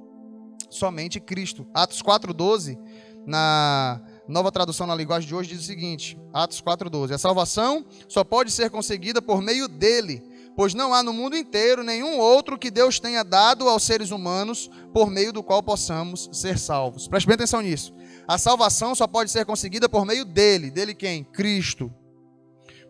[0.69, 1.67] Somente Cristo.
[1.73, 2.79] Atos 4:12,
[3.27, 7.15] na Nova tradução na linguagem de hoje diz o seguinte: Atos 4:12.
[7.15, 10.23] A salvação só pode ser conseguida por meio dele,
[10.55, 14.69] pois não há no mundo inteiro nenhum outro que Deus tenha dado aos seres humanos
[14.93, 17.09] por meio do qual possamos ser salvos.
[17.09, 17.95] Preste bem atenção nisso.
[18.29, 20.71] A salvação só pode ser conseguida por meio dele.
[20.71, 21.25] Dele quem?
[21.25, 21.91] Cristo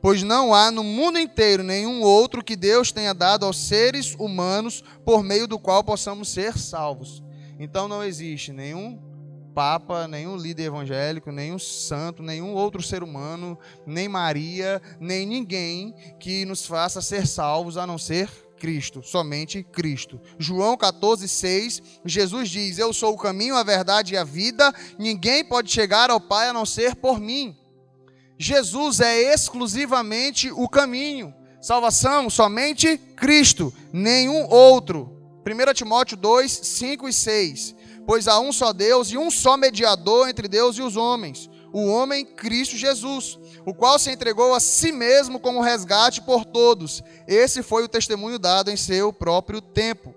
[0.04, 4.84] pois não há no mundo inteiro nenhum outro que Deus tenha dado aos seres humanos
[5.02, 7.22] por meio do qual possamos ser salvos.
[7.58, 9.00] Então não existe nenhum
[9.54, 16.44] papa, nenhum líder evangélico, nenhum santo, nenhum outro ser humano, nem Maria, nem ninguém que
[16.44, 20.20] nos faça ser salvos a não ser Cristo, somente Cristo.
[20.38, 25.70] João 14,6, Jesus diz: Eu sou o caminho, a verdade e a vida, ninguém pode
[25.70, 27.56] chegar ao Pai a não ser por mim.
[28.38, 31.35] Jesus é exclusivamente o caminho.
[31.61, 35.11] Salvação somente Cristo, nenhum outro.
[35.47, 37.75] 1 Timóteo 2, 5 e 6.
[38.07, 41.87] Pois há um só Deus e um só mediador entre Deus e os homens, o
[41.87, 47.03] homem Cristo Jesus, o qual se entregou a si mesmo como resgate por todos.
[47.27, 50.14] Esse foi o testemunho dado em seu próprio tempo.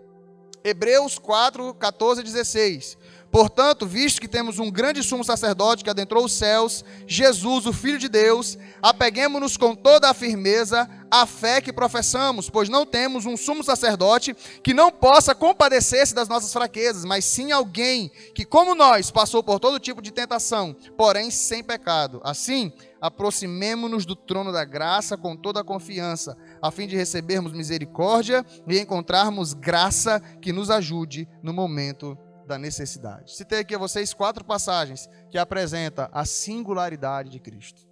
[0.64, 2.98] Hebreus 4, 14 e 16.
[3.32, 8.00] Portanto, visto que temos um grande sumo sacerdote que adentrou os céus, Jesus, o Filho
[8.00, 13.36] de Deus, apeguemos-nos com toda a firmeza à fé que professamos, pois não temos um
[13.36, 19.12] sumo sacerdote que não possa compadecer-se das nossas fraquezas, mas sim alguém que, como nós,
[19.12, 22.22] passou por todo tipo de tentação, porém sem pecado.
[22.24, 28.46] Assim, aproximemo-nos do trono da graça com toda a confiança, a fim de recebermos misericórdia
[28.68, 33.36] e encontrarmos graça que nos ajude no momento da necessidade.
[33.36, 37.86] Citei aqui a vocês quatro passagens que apresentam a singularidade de Cristo.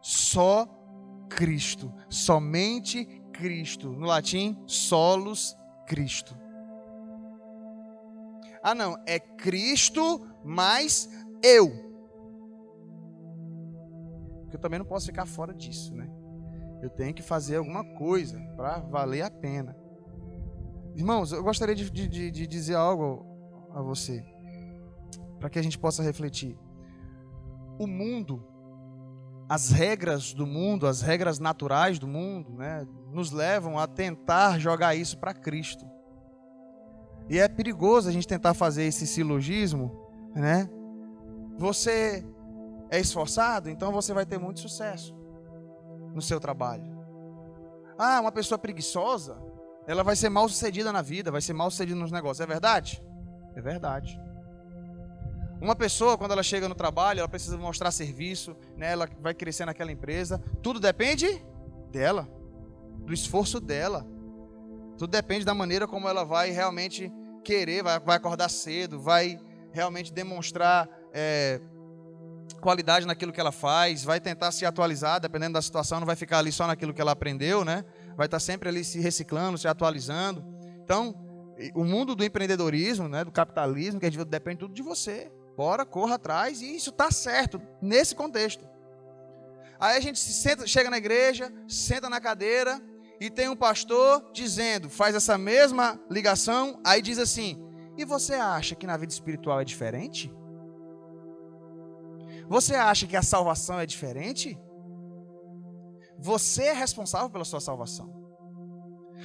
[0.00, 0.66] Só
[1.28, 3.92] Cristo, somente Cristo.
[3.92, 6.36] No latim, solus Cristo.
[8.62, 11.08] Ah, não, é Cristo mais
[11.42, 11.68] eu.
[14.42, 16.08] Porque eu também não posso ficar fora disso, né?
[16.82, 19.76] Eu tenho que fazer alguma coisa para valer a pena.
[20.96, 23.26] Irmãos, eu gostaria de, de, de dizer algo
[23.74, 24.24] a você,
[25.38, 26.58] para que a gente possa refletir.
[27.78, 28.42] O mundo,
[29.46, 34.94] as regras do mundo, as regras naturais do mundo, né, nos levam a tentar jogar
[34.94, 35.84] isso para Cristo.
[37.28, 40.00] E é perigoso a gente tentar fazer esse silogismo,
[40.34, 40.66] né?
[41.58, 42.24] Você
[42.90, 45.14] é esforçado, então você vai ter muito sucesso
[46.14, 46.96] no seu trabalho.
[47.98, 49.36] Ah, uma pessoa preguiçosa,
[49.86, 52.40] ela vai ser mal sucedida na vida, vai ser mal sucedida nos negócios.
[52.40, 53.02] É verdade?
[53.54, 54.20] É verdade.
[55.60, 58.92] Uma pessoa, quando ela chega no trabalho, ela precisa mostrar serviço, né?
[58.92, 60.38] ela vai crescer naquela empresa.
[60.62, 61.42] Tudo depende
[61.90, 62.28] dela,
[62.98, 64.06] do esforço dela.
[64.98, 67.10] Tudo depende da maneira como ela vai realmente
[67.42, 69.38] querer, vai, vai acordar cedo, vai
[69.72, 71.60] realmente demonstrar é,
[72.60, 76.38] qualidade naquilo que ela faz, vai tentar se atualizar, dependendo da situação, não vai ficar
[76.38, 77.84] ali só naquilo que ela aprendeu, né?
[78.16, 80.44] Vai estar sempre ali se reciclando, se atualizando.
[80.82, 81.14] Então,
[81.74, 85.30] o mundo do empreendedorismo, né, do capitalismo, que depende tudo de você.
[85.56, 88.66] Bora, corra atrás e isso está certo nesse contexto.
[89.78, 92.80] Aí a gente se senta, chega na igreja, senta na cadeira
[93.20, 97.62] e tem um pastor dizendo, faz essa mesma ligação, aí diz assim:
[97.96, 100.32] "E você acha que na vida espiritual é diferente?
[102.48, 104.58] Você acha que a salvação é diferente?
[106.18, 108.26] Você é responsável pela sua salvação.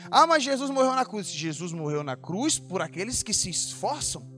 [0.09, 1.27] Ah, mas Jesus morreu na cruz.
[1.27, 4.29] Jesus morreu na cruz por aqueles que se esforçam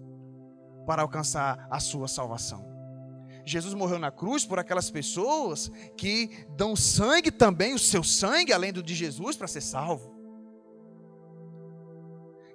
[0.86, 2.74] para alcançar a sua salvação.
[3.46, 8.72] Jesus morreu na cruz por aquelas pessoas que dão sangue também, o seu sangue, além
[8.72, 10.14] do de Jesus, para ser salvo.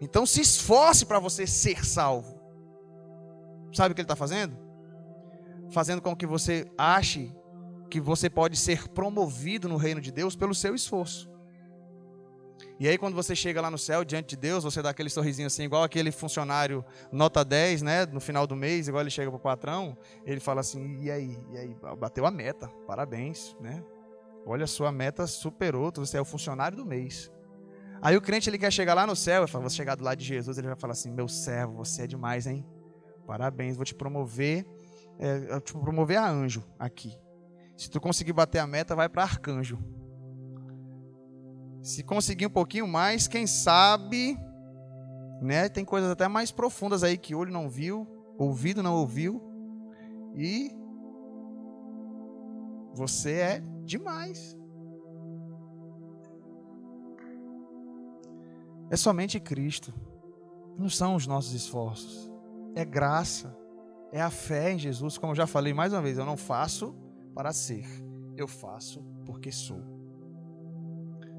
[0.00, 2.38] Então se esforce para você ser salvo.
[3.72, 4.56] Sabe o que ele está fazendo?
[5.70, 7.34] Fazendo com que você ache
[7.88, 11.30] que você pode ser promovido no reino de Deus pelo seu esforço.
[12.80, 15.48] E aí, quando você chega lá no céu, diante de Deus, você dá aquele sorrisinho
[15.48, 18.06] assim, igual aquele funcionário nota 10, né?
[18.06, 21.36] No final do mês, igual ele chega pro patrão, ele fala assim: e aí?
[21.52, 21.76] E aí?
[21.98, 23.82] Bateu a meta, parabéns, né?
[24.46, 27.32] Olha, a sua meta superou, você é o funcionário do mês.
[28.00, 30.18] Aí o crente ele quer chegar lá no céu, ele fala, vou chegar do lado
[30.18, 32.64] de Jesus, ele vai falar assim: meu servo, você é demais, hein?
[33.26, 34.64] Parabéns, vou te promover,
[35.18, 37.12] é, te promover a anjo aqui.
[37.78, 39.78] Se tu conseguir bater a meta, vai para arcanjo.
[41.80, 44.36] Se conseguir um pouquinho mais, quem sabe,
[45.40, 45.68] né?
[45.68, 48.04] Tem coisas até mais profundas aí que olho não viu,
[48.36, 49.40] ouvido não ouviu.
[50.34, 50.72] E
[52.94, 54.58] você é demais.
[58.90, 59.94] É somente Cristo.
[60.76, 62.28] Não são os nossos esforços.
[62.74, 63.56] É graça.
[64.10, 65.16] É a fé em Jesus.
[65.16, 67.84] Como eu já falei mais uma vez, eu não faço para ser.
[68.36, 69.82] Eu faço porque sou.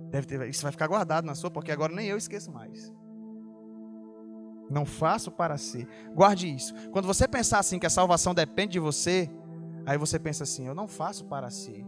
[0.10, 2.92] Deve ter, isso vai ficar guardado na sua, porque agora nem eu esqueço mais.
[4.70, 5.88] Não faço para ser.
[6.14, 6.74] Guarde isso.
[6.92, 9.30] Quando você pensar assim que a salvação depende de você,
[9.86, 11.86] aí você pensa assim: eu não faço para ser.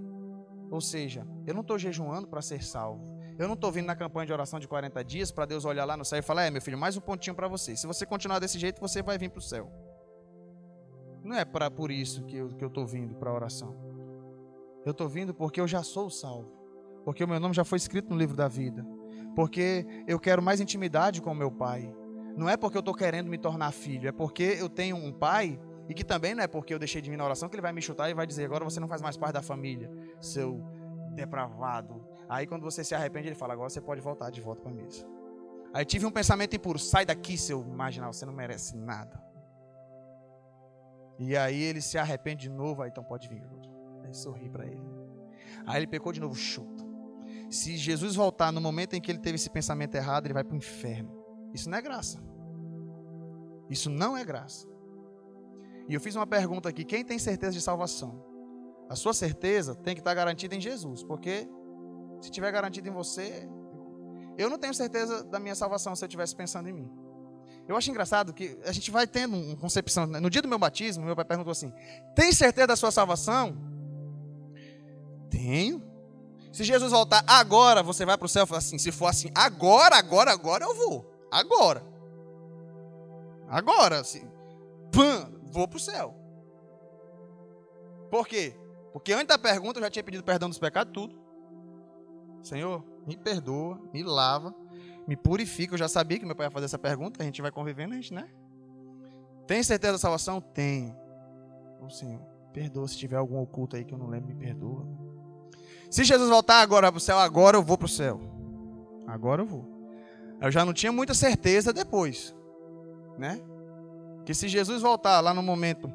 [0.70, 3.20] Ou seja, eu não estou jejuando para ser salvo.
[3.38, 5.96] Eu não estou vindo na campanha de oração de 40 dias para Deus olhar lá
[5.96, 7.76] no céu e falar: é, meu filho, mais um pontinho para você.
[7.76, 9.72] Se você continuar desse jeito, você vai vir para o céu.
[11.24, 13.91] Não é pra, por isso que eu estou vindo para a oração.
[14.86, 16.62] Eu estou vindo porque eu já sou salvo
[17.04, 18.86] porque o meu nome já foi escrito no livro da vida,
[19.36, 21.94] porque eu quero mais intimidade com o meu pai.
[22.36, 25.60] Não é porque eu estou querendo me tornar filho, é porque eu tenho um pai
[25.90, 27.74] e que também não é porque eu deixei de vir na oração que ele vai
[27.74, 30.64] me chutar e vai dizer agora você não faz mais parte da família, seu
[31.14, 32.06] depravado.
[32.30, 34.76] Aí quando você se arrepende ele fala agora você pode voltar de volta para a
[34.76, 35.06] mesa.
[35.74, 39.22] Aí tive um pensamento impuro, sai daqui seu marginal, você não merece nada.
[41.20, 43.44] E aí ele se arrepende de novo, aí então pode vir.
[44.04, 44.82] Aí sorri para ele.
[45.66, 46.84] Aí ele pecou de novo, chuta.
[47.50, 50.54] Se Jesus voltar no momento em que ele teve esse pensamento errado, ele vai para
[50.54, 51.12] o inferno.
[51.54, 52.24] Isso não é graça.
[53.70, 54.68] Isso não é graça.
[55.88, 58.24] E eu fiz uma pergunta aqui: quem tem certeza de salvação?
[58.90, 61.48] A sua certeza tem que estar garantida em Jesus, porque
[62.22, 63.50] se tiver garantida em você,
[64.38, 66.92] eu não tenho certeza da minha salvação se eu estivesse pensando em mim.
[67.68, 70.06] Eu acho engraçado que a gente vai tendo uma concepção.
[70.06, 70.20] Né?
[70.20, 71.74] No dia do meu batismo, meu pai perguntou assim:
[72.16, 73.71] Tem certeza da sua salvação?
[75.32, 75.82] Tenho.
[76.52, 78.46] Se Jesus voltar agora, você vai para o céu?
[78.46, 81.10] Fala assim, se for assim, agora, agora, agora eu vou.
[81.32, 81.84] Agora.
[83.48, 84.30] Agora, assim,
[85.52, 86.14] vou para o céu.
[88.10, 88.54] Por quê?
[88.92, 91.16] Porque antes da pergunta eu já tinha pedido perdão dos pecados, tudo.
[92.44, 94.54] Senhor, me perdoa, me lava,
[95.08, 95.74] me purifica.
[95.74, 97.96] Eu já sabia que meu pai ia fazer essa pergunta, a gente vai convivendo, a
[97.96, 98.30] gente, né?
[99.48, 100.42] Tem certeza da salvação?
[100.42, 100.96] Tenho.
[101.82, 104.86] Ô Senhor, perdoa se tiver algum oculto aí que eu não lembro, me perdoa.
[105.92, 108.22] Se Jesus voltar agora para o céu, agora eu vou para o céu.
[109.06, 109.68] Agora eu vou.
[110.40, 112.34] Eu já não tinha muita certeza depois,
[113.18, 113.42] né?
[114.26, 115.92] Que se Jesus voltar lá no momento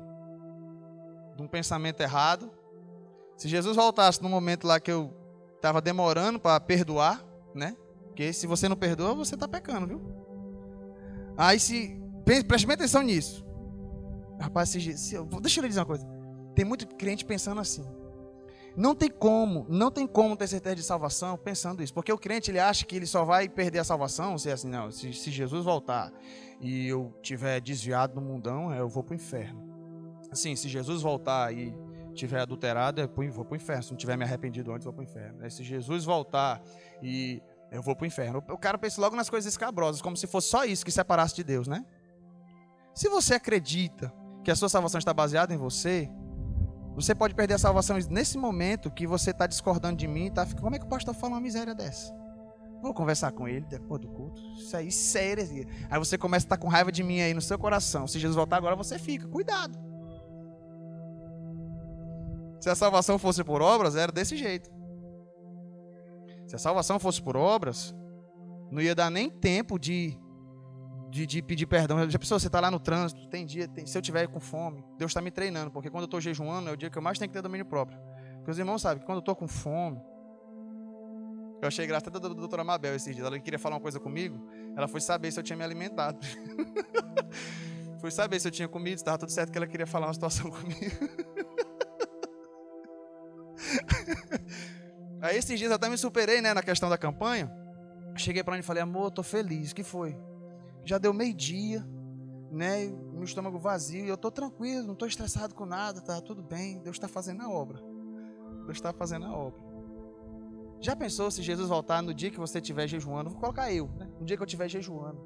[1.35, 2.51] de um pensamento errado,
[3.39, 5.15] se Jesus voltasse no momento lá que eu
[5.55, 7.75] estava demorando para perdoar, né?
[8.09, 10.03] Porque se você não perdoa, você está pecando, viu?
[11.39, 11.99] Aí se.
[12.47, 13.47] Preste bem atenção nisso.
[14.39, 16.07] Rapaz, se, se, deixa eu lhe dizer uma coisa.
[16.55, 17.85] Tem muito crente pensando assim.
[18.77, 22.51] Não tem como, não tem como ter certeza de salvação pensando isso, porque o crente
[22.51, 25.31] ele acha que ele só vai perder a salvação se é assim, não, se, se
[25.31, 26.13] Jesus voltar
[26.61, 29.65] e eu tiver desviado no mundão, eu vou para o inferno.
[30.31, 31.75] Assim, se Jesus voltar e
[32.15, 33.83] tiver adulterado, eu vou para o inferno.
[33.83, 35.51] Se não tiver me arrependido antes, eu vou para o inferno.
[35.51, 36.61] Se Jesus voltar
[37.03, 38.43] e eu vou para o inferno.
[38.49, 41.45] O cara pensa logo nas coisas escabrosas, como se fosse só isso que separasse de
[41.45, 41.85] Deus, né?
[42.95, 44.13] Se você acredita
[44.43, 46.11] que a sua salvação está baseada em você,
[46.97, 50.31] você pode perder a salvação nesse momento que você está discordando de mim.
[50.31, 52.11] Tá, como é que o pastor fala uma miséria dessa?
[52.83, 54.41] Vou conversar com ele depois do culto.
[54.57, 55.35] Isso aí, isso é.
[55.91, 58.07] Aí você começa a estar com raiva de mim aí no seu coração.
[58.07, 59.29] Se Jesus voltar agora, você fica.
[59.29, 59.79] Cuidado.
[62.61, 64.71] Se a salvação fosse por obras, era desse jeito.
[66.47, 67.95] Se a salvação fosse por obras,
[68.71, 70.19] não ia dar nem tempo de,
[71.09, 72.09] de, de pedir perdão.
[72.09, 74.85] Já pensou, você está lá no trânsito, tem dia, tem, se eu tiver com fome,
[74.99, 77.19] Deus está me treinando, porque quando eu estou jejuando é o dia que eu mais
[77.19, 77.99] tenho que ter domínio próprio.
[78.37, 80.01] Porque os irmãos sabem que quando eu estou com fome,
[81.61, 83.27] eu achei graça até da doutora Mabel esses dias.
[83.27, 84.47] Ela queria falar uma coisa comigo.
[84.77, 86.19] Ela foi saber se eu tinha me alimentado.
[87.99, 90.15] foi saber se eu tinha comido, se estava tudo certo, que ela queria falar uma
[90.15, 90.77] situação comigo.
[95.21, 97.51] Aí esses dias eu até me superei, né, na questão da campanha.
[98.17, 99.73] Cheguei para ele e falei, amor, tô feliz.
[99.73, 100.17] Que foi?
[100.87, 101.85] Já deu meio-dia,
[102.51, 102.87] né?
[103.13, 106.79] Meu estômago vazio e eu tô tranquilo, não tô estressado com nada, tá tudo bem.
[106.79, 107.83] Deus está fazendo a obra.
[108.65, 109.61] Deus está fazendo a obra.
[110.81, 113.31] Já pensou se Jesus voltar no dia que você estiver jejuando?
[113.31, 114.09] Vou colocar eu, né?
[114.21, 115.21] No dia que eu estiver jejuando,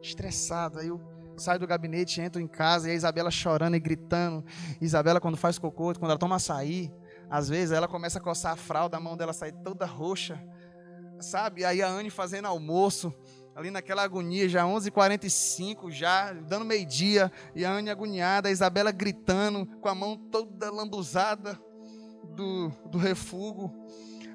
[0.00, 1.00] estressado, aí eu
[1.36, 4.44] saio do gabinete, entro em casa e a Isabela chorando e gritando.
[4.80, 6.92] Isabela, quando faz cocô, quando ela toma açaí,
[7.28, 10.40] às vezes ela começa a coçar a fralda, a mão dela sai toda roxa,
[11.20, 11.64] sabe?
[11.64, 13.12] Aí a Anne fazendo almoço,
[13.54, 19.64] ali naquela agonia, já 11h45, já dando meio-dia, e a Anne agoniada, a Isabela gritando,
[19.80, 21.58] com a mão toda lambuzada
[22.34, 23.72] do, do refugo.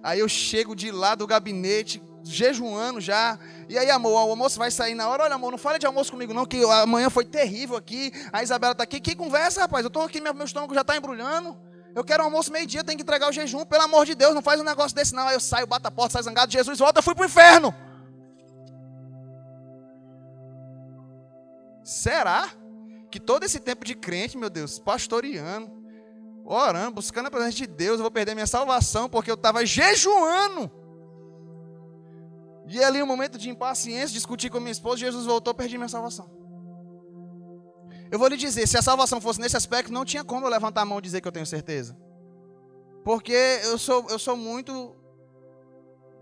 [0.01, 3.37] Aí eu chego de lá do gabinete, jejuando já.
[3.67, 5.23] E aí, amor, o almoço vai sair na hora.
[5.23, 8.13] Olha, amor, não fale de almoço comigo, não, que amanhã foi terrível aqui.
[8.31, 9.01] A Isabela tá aqui.
[9.01, 9.83] Que conversa, rapaz?
[9.83, 11.57] Eu tô aqui, meu, estômago já tá embrulhando.
[11.93, 13.65] Eu quero almoço meio-dia, tenho que entregar o jejum.
[13.65, 15.27] Pelo amor de Deus, não faz um negócio desse, não.
[15.27, 16.49] Aí eu saio, bato a porta, saio zangado.
[16.49, 17.75] Jesus volta, eu fui pro inferno.
[21.89, 22.47] Será
[23.09, 25.71] que todo esse tempo de crente, meu Deus, pastoreando,
[26.45, 30.69] orando, buscando a presença de Deus, eu vou perder minha salvação porque eu estava jejuando?
[32.67, 36.29] E ali, um momento de impaciência, discutir com minha esposa, Jesus voltou, perdi minha salvação.
[38.11, 40.81] Eu vou lhe dizer, se a salvação fosse nesse aspecto, não tinha como eu levantar
[40.81, 41.97] a mão e dizer que eu tenho certeza.
[43.03, 43.33] Porque
[43.63, 44.95] eu sou, eu sou muito.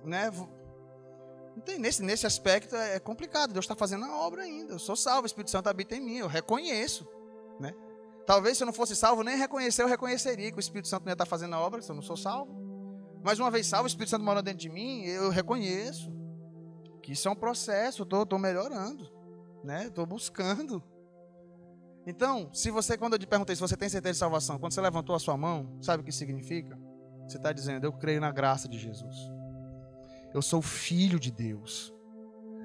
[0.06, 0.32] Né,
[1.78, 3.52] nesse, nesse aspecto é complicado.
[3.52, 4.74] Deus está fazendo a obra ainda.
[4.74, 7.08] Eu sou salvo, o Espírito Santo habita em mim, eu reconheço.
[7.60, 7.74] Né?
[8.26, 11.10] Talvez se eu não fosse salvo, nem reconhecer, eu reconheceria que o Espírito Santo não
[11.10, 12.56] ia estar fazendo a obra, se eu não sou salvo.
[13.24, 16.12] Mas uma vez salvo, o Espírito Santo mora dentro de mim, eu reconheço
[17.02, 19.10] que isso é um processo, eu estou melhorando,
[19.64, 19.88] né?
[19.88, 20.84] Estou buscando.
[22.06, 24.82] Então, se você, quando eu te perguntei se você tem certeza de salvação, quando você
[24.82, 26.78] levantou a sua mão, sabe o que significa?
[27.28, 29.16] Você está dizendo, eu creio na graça de Jesus.
[30.34, 31.94] Eu sou filho de Deus.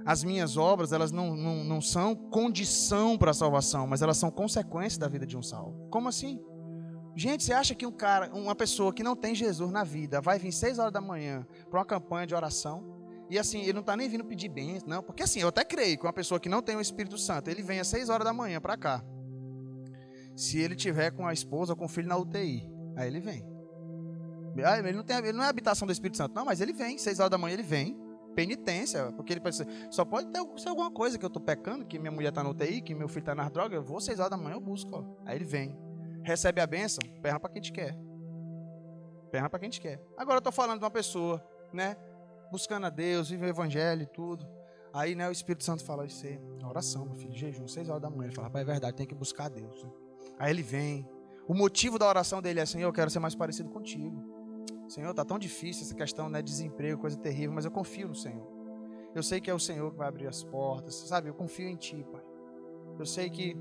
[0.05, 4.31] As minhas obras, elas não, não, não são condição para a salvação, mas elas são
[4.31, 5.89] consequência da vida de um salvo.
[5.91, 6.41] Como assim?
[7.15, 10.39] Gente, você acha que um cara, uma pessoa que não tem Jesus na vida, vai
[10.39, 12.85] vir seis horas da manhã para uma campanha de oração?
[13.31, 15.03] E assim, ele não está nem vindo pedir bênção, não.
[15.03, 17.63] Porque assim, eu até creio que uma pessoa que não tem o Espírito Santo, ele
[17.63, 19.05] vem às seis horas da manhã para cá
[20.35, 22.69] se ele tiver com a esposa ou com o filho na UTI.
[22.97, 23.45] Aí ele vem.
[24.65, 26.35] Ah, ele não, tem, ele não é habitação do Espírito Santo.
[26.35, 26.99] Não, mas ele vem.
[26.99, 27.99] Seis horas da manhã ele vem.
[28.35, 29.13] Penitência.
[29.13, 32.11] Porque ele ser, só pode ter ser alguma coisa que eu estou pecando, que minha
[32.11, 33.77] mulher está na UTI, que meu filho está nas drogas.
[33.77, 34.91] Eu vou seis horas da manhã, eu busco.
[34.95, 35.05] Ó.
[35.25, 35.79] Aí ele vem.
[36.23, 37.97] Recebe a bênção, perna para quem te quer.
[39.31, 40.01] Perna para quem te quer.
[40.17, 41.43] Agora eu estou falando de uma pessoa,
[41.73, 41.97] né?
[42.51, 44.47] Buscando a Deus, vive o evangelho e tudo.
[44.95, 48.11] Aí, né, o Espírito Santo fala isso aí, oração, meu filho, jejum, seis horas da
[48.11, 48.25] manhã.
[48.25, 49.83] Ele fala, pai, é verdade, tem que buscar a Deus.
[49.83, 49.91] Né?
[50.39, 51.09] Aí ele vem.
[51.49, 54.23] O motivo da oração dele é: Senhor, eu quero ser mais parecido contigo.
[54.93, 56.43] Senhor, tá tão difícil essa questão, né?
[56.43, 58.47] Desemprego, coisa terrível, mas eu confio no Senhor.
[59.15, 61.31] Eu sei que é o Senhor que vai abrir as portas, sabe?
[61.31, 62.23] Eu confio em Ti, Pai.
[62.99, 63.57] Eu sei que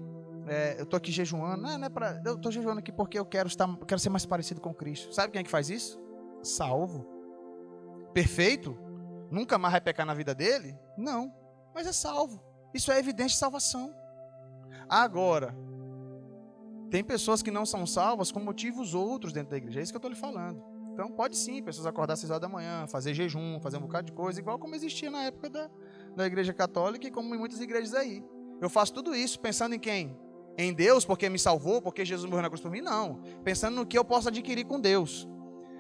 [0.46, 3.26] é, eu tô aqui jejuando, não, não é pra, eu tô jejuando aqui porque eu
[3.26, 5.14] quero estar, quero ser mais parecido com Cristo.
[5.14, 5.98] Sabe quem é que faz isso?
[6.44, 7.08] Salvo.
[8.14, 8.78] Perfeito?
[9.30, 10.78] Nunca mais vai pecar na vida dele?
[10.98, 11.34] Não,
[11.74, 12.44] mas é salvo.
[12.74, 13.96] Isso é evidente de salvação.
[14.90, 15.56] Agora,
[16.90, 19.80] tem pessoas que não são salvas com motivos outros dentro da igreja.
[19.80, 20.70] É isso que eu estou lhe falando.
[21.02, 24.06] Então pode sim, pessoas acordar às 6 horas da manhã, fazer jejum, fazer um bocado
[24.06, 25.68] de coisa, igual como existia na época da,
[26.16, 28.24] da igreja católica e como em muitas igrejas aí.
[28.62, 30.16] Eu faço tudo isso pensando em quem?
[30.60, 32.82] Em Deus, porque me salvou, porque Jesus morreu na cruz por mim?
[32.82, 33.20] Não.
[33.43, 35.28] Pensando no que eu posso adquirir com Deus.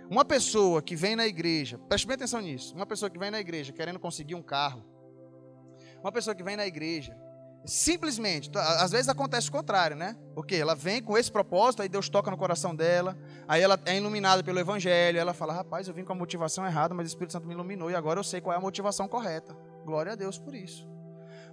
[0.09, 2.73] Uma pessoa que vem na igreja, preste bem atenção nisso.
[2.73, 4.83] Uma pessoa que vem na igreja querendo conseguir um carro.
[6.01, 7.15] Uma pessoa que vem na igreja
[7.63, 10.17] Simplesmente, às vezes acontece o contrário, né?
[10.33, 13.15] Porque ela vem com esse propósito, aí Deus toca no coração dela,
[13.47, 16.95] aí ela é iluminada pelo Evangelho, ela fala: Rapaz, eu vim com a motivação errada,
[16.95, 19.55] mas o Espírito Santo me iluminou e agora eu sei qual é a motivação correta.
[19.85, 20.89] Glória a Deus por isso.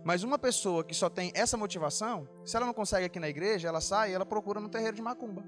[0.03, 3.69] Mas uma pessoa que só tem essa motivação, se ela não consegue aqui na igreja,
[3.69, 5.45] ela sai e ela procura no terreiro de macumba.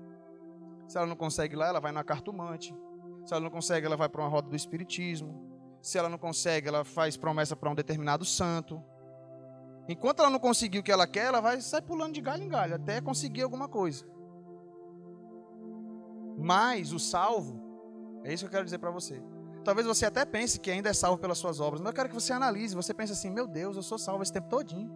[0.86, 2.74] Se ela não consegue lá, ela vai na cartomante.
[3.24, 5.48] Se ela não consegue, ela vai para uma roda do espiritismo.
[5.80, 8.82] Se ela não consegue, ela faz promessa para um determinado santo.
[9.90, 12.48] Enquanto ela não conseguir o que ela quer, ela vai sair pulando de galho em
[12.48, 14.04] galho até conseguir alguma coisa.
[16.38, 17.60] Mas o salvo,
[18.22, 19.20] é isso que eu quero dizer para você.
[19.64, 22.14] Talvez você até pense que ainda é salvo pelas suas obras, mas eu quero que
[22.14, 22.72] você analise.
[22.76, 24.92] Você pense assim: meu Deus, eu sou salvo esse tempo todinho.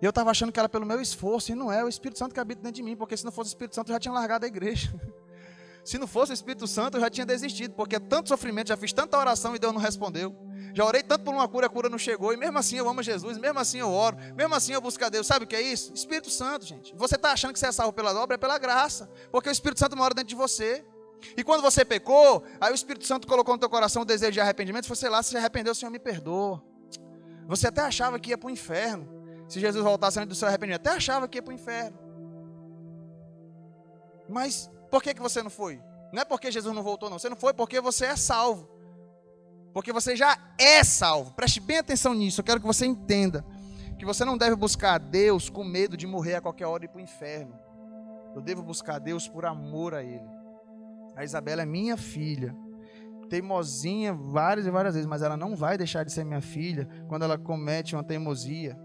[0.00, 2.38] Eu estava achando que era pelo meu esforço, e não é o Espírito Santo que
[2.38, 4.44] habita dentro de mim, porque se não fosse o Espírito Santo eu já tinha largado
[4.44, 4.94] a igreja.
[5.84, 8.76] Se não fosse o Espírito Santo eu já tinha desistido, porque é tanto sofrimento, já
[8.76, 10.34] fiz tanta oração e Deus não respondeu.
[10.74, 13.00] Já orei tanto por uma cura, a cura não chegou, e mesmo assim eu amo
[13.00, 15.24] Jesus, mesmo assim eu oro, mesmo assim eu busco a Deus.
[15.24, 15.94] Sabe o que é isso?
[15.94, 16.92] Espírito Santo, gente.
[16.96, 19.78] Você está achando que você é salvo pela obra, é pela graça, porque o Espírito
[19.78, 20.84] Santo mora dentro de você.
[21.36, 24.40] E quando você pecou, aí o Espírito Santo colocou no teu coração o desejo de
[24.40, 26.60] arrependimento, você lá, se arrependeu, o Senhor me perdoa.
[27.46, 29.08] Você até achava que ia para o inferno.
[29.48, 31.96] Se Jesus voltasse antes do seu arrependimento, até achava que ia para o inferno.
[34.28, 35.80] Mas por que, que você não foi?
[36.12, 37.18] Não é porque Jesus não voltou, não.
[37.18, 38.73] Você não foi porque você é salvo.
[39.74, 41.32] Porque você já é salvo.
[41.32, 42.40] Preste bem atenção nisso.
[42.40, 43.44] Eu quero que você entenda
[43.98, 46.86] que você não deve buscar a Deus com medo de morrer a qualquer hora e
[46.86, 47.58] ir para o inferno.
[48.36, 50.28] Eu devo buscar a Deus por amor a Ele.
[51.16, 52.54] A Isabela é minha filha.
[53.28, 57.24] Teimosinha várias e várias vezes, mas ela não vai deixar de ser minha filha quando
[57.24, 58.78] ela comete uma teimosia.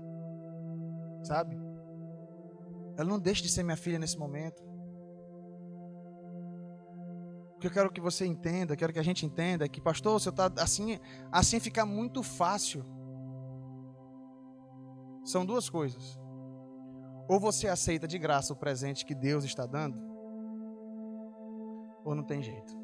[1.21, 1.55] Sabe?
[2.97, 4.68] Ela não deixa de ser minha filha nesse momento.
[7.60, 10.18] O que eu quero que você entenda, quero que a gente entenda é que, pastor,
[10.18, 10.97] você está assim,
[11.30, 12.86] assim fica muito fácil.
[15.26, 16.18] São duas coisas.
[17.28, 19.99] Ou você aceita de graça o presente que Deus está dando,
[22.05, 22.80] ou não tem jeito.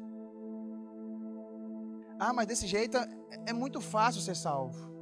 [2.20, 3.08] Ah, mas desse jeito é,
[3.46, 4.92] é muito fácil ser salvo.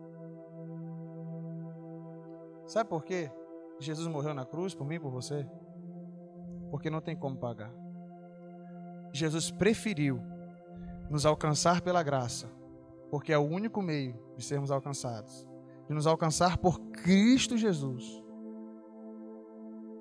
[2.68, 3.28] Sabe por quê?
[3.80, 5.44] Jesus morreu na cruz por mim por você?
[6.70, 7.83] Porque não tem como pagar.
[9.14, 10.20] Jesus preferiu
[11.08, 12.50] nos alcançar pela graça,
[13.12, 15.46] porque é o único meio de sermos alcançados,
[15.86, 18.20] de nos alcançar por Cristo Jesus.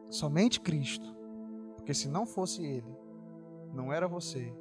[0.10, 1.16] Somente Cristo.
[1.76, 2.98] Porque se não fosse Ele,
[3.72, 4.52] não era você,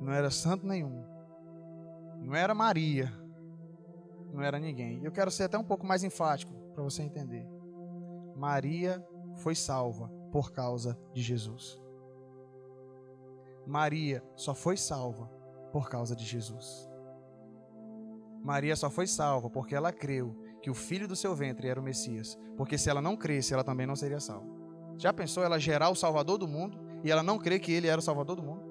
[0.00, 1.04] não era santo nenhum,
[2.22, 3.12] não era Maria,
[4.32, 5.04] não era ninguém.
[5.04, 7.46] Eu quero ser até um pouco mais enfático para você entender.
[8.34, 11.78] Maria foi salva por causa de Jesus.
[13.68, 15.30] Maria só foi salva
[15.70, 16.88] por causa de Jesus.
[18.42, 21.82] Maria só foi salva porque ela creu que o filho do seu ventre era o
[21.82, 22.38] Messias.
[22.56, 24.48] Porque se ela não cresce, ela também não seria salva.
[24.96, 27.98] Já pensou ela gerar o Salvador do mundo e ela não crer que ele era
[27.98, 28.62] o Salvador do mundo?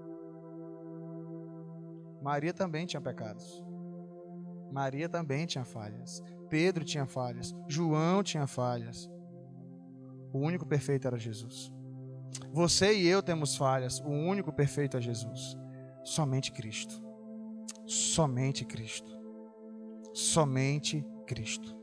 [2.20, 3.64] Maria também tinha pecados.
[4.72, 6.24] Maria também tinha falhas.
[6.50, 7.56] Pedro tinha falhas.
[7.68, 9.08] João tinha falhas.
[10.34, 11.72] O único perfeito era Jesus.
[12.52, 14.00] Você e eu temos falhas.
[14.00, 15.58] O único perfeito é Jesus.
[16.04, 17.02] Somente Cristo.
[17.86, 19.12] Somente Cristo.
[20.14, 21.76] Somente Cristo.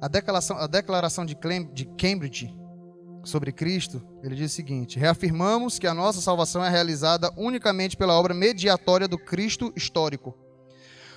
[0.00, 1.34] A declaração, a declaração de
[1.96, 2.54] Cambridge
[3.24, 8.12] sobre Cristo, ele diz o seguinte: reafirmamos que a nossa salvação é realizada unicamente pela
[8.12, 10.43] obra mediatória do Cristo histórico.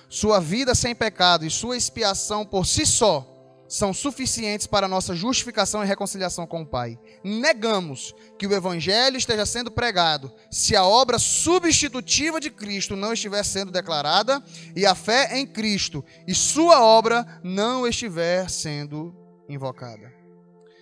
[0.08, 3.34] Sua vida sem pecado e sua expiação por si só
[3.68, 6.98] são suficientes para nossa justificação e reconciliação com o Pai.
[7.22, 13.44] Negamos que o Evangelho esteja sendo pregado se a obra substitutiva de Cristo não estiver
[13.44, 14.42] sendo declarada
[14.74, 19.14] e a fé em Cristo e sua obra não estiver sendo
[19.48, 20.10] invocada.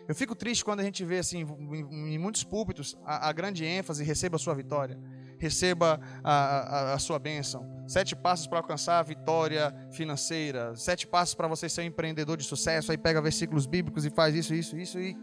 [0.09, 4.05] Eu fico triste quando a gente vê assim em muitos púlpitos a, a grande ênfase
[4.05, 4.97] receba a sua vitória,
[5.39, 7.67] receba a, a, a sua bênção.
[7.87, 12.45] Sete passos para alcançar a vitória financeira, sete passos para você ser um empreendedor de
[12.45, 12.91] sucesso.
[12.91, 15.17] Aí pega versículos bíblicos e faz isso, isso, isso e,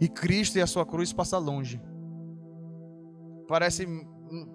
[0.00, 1.80] e Cristo e a sua cruz passa longe.
[3.48, 3.86] Parece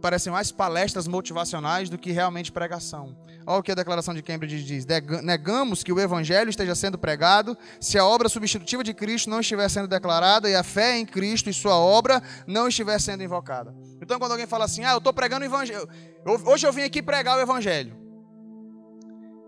[0.02, 3.16] parecem mais palestras motivacionais do que realmente pregação.
[3.46, 4.86] Olha o que a declaração de Cambridge diz:
[5.24, 9.68] negamos que o evangelho esteja sendo pregado se a obra substitutiva de Cristo não estiver
[9.70, 13.74] sendo declarada e a fé em Cristo e sua obra não estiver sendo invocada.
[14.02, 15.88] Então, quando alguém fala assim, ah, eu estou pregando o evangelho,
[16.46, 17.96] hoje eu vim aqui pregar o evangelho.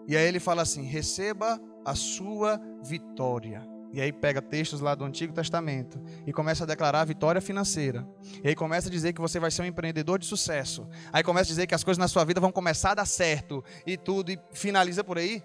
[0.08, 3.73] E aí ele fala assim: receba a sua vitória.
[3.94, 8.04] E aí pega textos lá do Antigo Testamento e começa a declarar a vitória financeira.
[8.44, 10.88] E aí começa a dizer que você vai ser um empreendedor de sucesso.
[11.12, 13.64] Aí começa a dizer que as coisas na sua vida vão começar a dar certo
[13.86, 15.44] e tudo e finaliza por aí.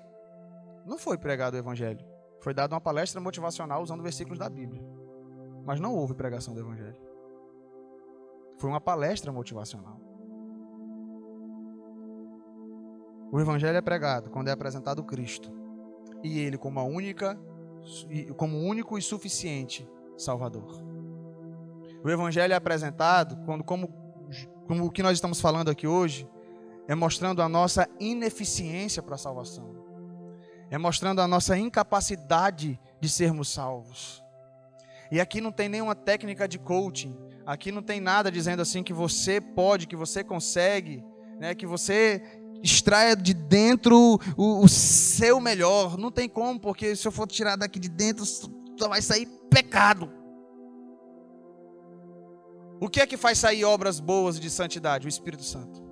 [0.86, 2.02] Não foi pregado o evangelho.
[2.40, 4.82] Foi dada uma palestra motivacional usando versículos da Bíblia.
[5.66, 6.96] Mas não houve pregação do evangelho.
[8.56, 10.00] Foi uma palestra motivacional.
[13.30, 15.52] O evangelho é pregado quando é apresentado Cristo.
[16.24, 17.38] E ele como a única
[18.36, 20.82] como único e suficiente Salvador.
[22.02, 23.88] O evangelho é apresentado quando, como,
[24.66, 26.28] como o que nós estamos falando aqui hoje,
[26.86, 29.76] é mostrando a nossa ineficiência para a salvação.
[30.70, 34.22] É mostrando a nossa incapacidade de sermos salvos.
[35.10, 37.16] E aqui não tem nenhuma técnica de coaching.
[37.46, 41.02] Aqui não tem nada dizendo assim que você pode, que você consegue,
[41.38, 42.22] né, que você
[42.62, 45.96] extraia de dentro o, o, seu melhor.
[45.96, 50.10] Não tem como, porque se eu for tirar daqui de dentro, só vai sair pecado.
[52.80, 55.06] O que é que faz sair obras boas de santidade?
[55.06, 55.82] O Espírito Santo.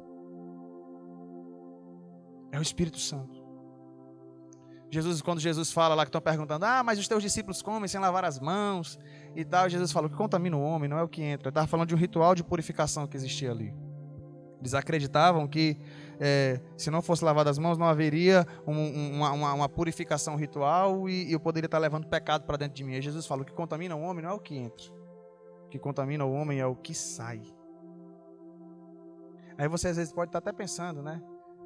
[2.53, 3.45] É o Espírito Santo.
[4.89, 8.01] Jesus, quando Jesus fala lá que estão perguntando, ah, mas os teus discípulos comem sem
[8.01, 8.99] lavar as mãos
[9.35, 11.49] e tal, Jesus falou que contamina o homem, não é o que entra.
[11.49, 13.75] Ele estava falando de um ritual de purificação que existia ali.
[14.61, 15.77] Eles acreditavam que
[16.21, 21.09] é, se não fosse lavado as mãos, não haveria um, uma, uma, uma, purificação ritual
[21.09, 22.95] e, eu poderia estar levando pecado para dentro de mim.
[22.95, 24.87] E Jesus falou que contamina o homem não é o que entra,
[25.65, 27.43] o que contamina o homem é o que sai.
[29.59, 31.23] Aí você às vezes pode estar até pensando, né?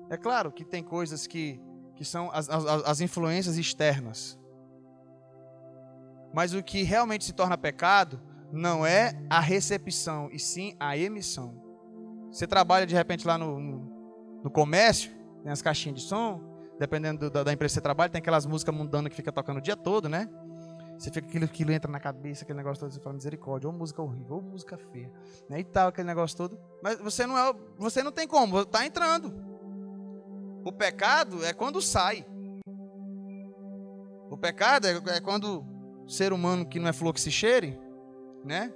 [0.09, 1.61] É claro que tem coisas que,
[1.95, 4.39] que são as, as, as influências externas.
[6.33, 8.21] Mas o que realmente se torna pecado
[8.53, 11.55] não é a recepção, e sim a emissão.
[12.31, 13.90] Você trabalha de repente lá no, no,
[14.43, 15.11] no comércio,
[15.43, 16.41] tem as caixinhas de som,
[16.79, 19.61] dependendo da, da, empresa que você trabalha, tem aquelas músicas mundanas que fica tocando o
[19.61, 20.29] dia todo, né?
[20.99, 24.03] Você fica aquilo, aquilo entra na cabeça, aquele negócio todo, você fala misericórdia, ou música
[24.03, 25.11] horrível, ou música feia,
[25.49, 25.61] né?
[25.61, 26.59] E tal, aquele negócio todo.
[26.83, 29.33] Mas você não é, você não tem como, está entrando.
[30.65, 32.27] O pecado é quando sai.
[34.31, 35.67] O pecado é, é quando
[36.05, 37.79] o ser humano que não é flor que se cheire,
[38.45, 38.73] né?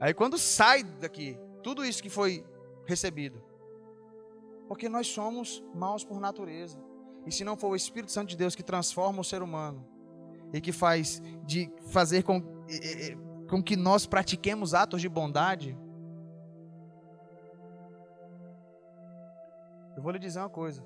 [0.00, 2.44] Aí quando sai daqui, tudo isso que foi
[2.86, 3.42] recebido.
[4.68, 6.78] Porque nós somos maus por natureza.
[7.26, 9.86] E se não for o Espírito Santo de Deus que transforma o ser humano
[10.52, 12.42] e que faz de fazer com,
[13.48, 15.76] com que nós pratiquemos atos de bondade,
[19.96, 20.84] eu vou lhe dizer uma coisa.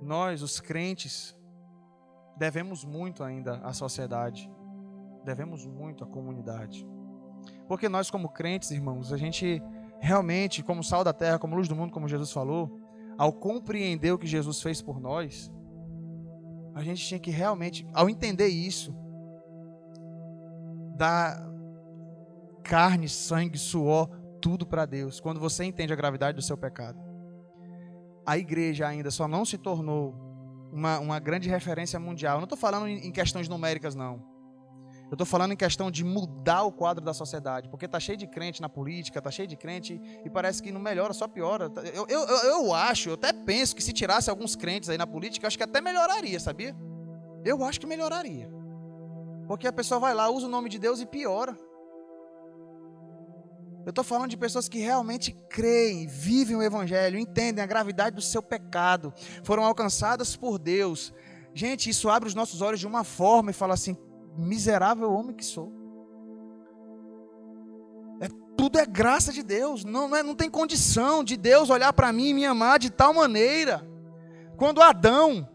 [0.00, 1.36] Nós, os crentes,
[2.36, 4.50] devemos muito ainda à sociedade,
[5.24, 6.88] devemos muito à comunidade.
[7.68, 9.62] Porque nós, como crentes, irmãos, a gente
[10.00, 12.80] realmente, como sal da terra, como luz do mundo, como Jesus falou,
[13.18, 15.52] ao compreender o que Jesus fez por nós,
[16.74, 18.94] a gente tinha que realmente, ao entender isso,
[20.96, 21.46] dar
[22.62, 24.08] carne, sangue, suor,
[24.40, 25.20] tudo para Deus.
[25.20, 26.98] Quando você entende a gravidade do seu pecado,
[28.24, 30.14] a igreja ainda só não se tornou
[30.72, 32.36] uma, uma grande referência mundial.
[32.36, 34.29] Eu não estou falando em questões numéricas, não.
[35.10, 38.28] Eu estou falando em questão de mudar o quadro da sociedade, porque está cheio de
[38.28, 41.68] crente na política, está cheio de crente e parece que não melhora, só piora.
[41.92, 45.48] Eu, eu, eu acho, eu até penso que se tirasse alguns crentes aí na política,
[45.48, 46.76] acho que até melhoraria, sabia?
[47.44, 48.48] Eu acho que melhoraria.
[49.48, 51.58] Porque a pessoa vai lá, usa o nome de Deus e piora.
[53.84, 58.22] Eu estou falando de pessoas que realmente creem, vivem o Evangelho, entendem a gravidade do
[58.22, 61.12] seu pecado, foram alcançadas por Deus.
[61.52, 63.96] Gente, isso abre os nossos olhos de uma forma e fala assim:
[64.36, 65.72] miserável homem que sou.
[68.20, 69.84] É, tudo é graça de Deus.
[69.84, 72.90] Não, não, é, não tem condição de Deus olhar para mim e me amar de
[72.90, 73.86] tal maneira.
[74.56, 75.48] Quando Adão,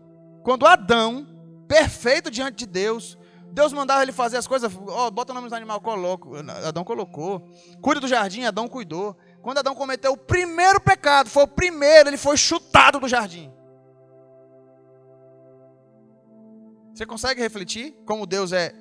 [0.43, 1.27] quando Adão,
[1.67, 3.17] perfeito diante de Deus,
[3.51, 6.35] Deus mandava ele fazer as coisas, oh, bota o nome dos animais, coloco.
[6.67, 7.47] Adão colocou.
[7.81, 9.15] Cuida do jardim, Adão cuidou.
[9.41, 13.49] Quando Adão cometeu o primeiro pecado, foi o primeiro, ele foi chutado do jardim.
[16.95, 18.73] Você consegue refletir como Deus é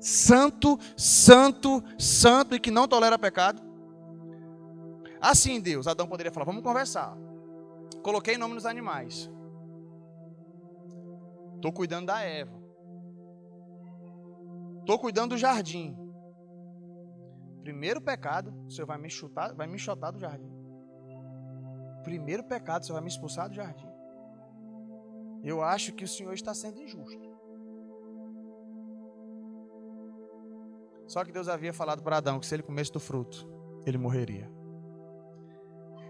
[0.00, 3.60] santo, santo, santo e que não tolera pecado?
[5.20, 7.14] Assim, Deus, Adão poderia falar: vamos conversar.
[8.02, 9.30] Coloquei nome nos animais.
[11.56, 12.58] Estou cuidando da Eva.
[14.78, 15.94] Estou cuidando do jardim.
[17.62, 20.50] Primeiro pecado, o Senhor vai me chutar, vai me chutar do jardim.
[22.02, 23.90] Primeiro pecado, o Senhor vai me expulsar do jardim.
[25.44, 27.29] Eu acho que o Senhor está sendo injusto.
[31.10, 33.44] Só que Deus havia falado para Adão que se ele comesse do fruto,
[33.84, 34.48] ele morreria.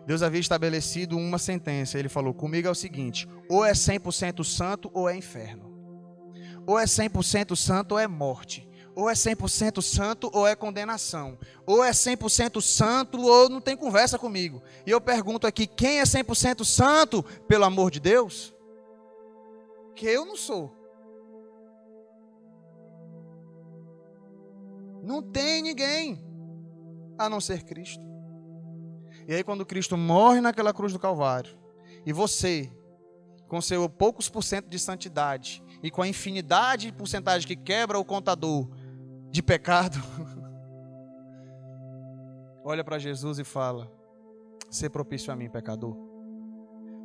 [0.06, 1.98] Deus havia estabelecido uma sentença.
[1.98, 5.74] Ele falou: Comigo é o seguinte: ou é 100% santo ou é inferno.
[6.66, 8.68] Ou é 100% santo ou é morte.
[8.94, 11.38] Ou é 100% santo ou é condenação.
[11.64, 14.62] Ou é 100% santo ou não tem conversa comigo.
[14.86, 18.54] E eu pergunto aqui: quem é 100% santo, pelo amor de Deus?
[19.96, 20.79] Que eu não sou.
[25.02, 26.22] Não tem ninguém
[27.18, 28.04] a não ser Cristo.
[29.28, 31.58] E aí, quando Cristo morre naquela cruz do Calvário,
[32.04, 32.70] e você,
[33.48, 37.98] com seu poucos por cento de santidade, e com a infinidade de porcentagem que quebra
[37.98, 38.68] o contador
[39.30, 39.98] de pecado,
[42.64, 43.90] olha para Jesus e fala:
[44.70, 45.96] Ser propício a mim, pecador.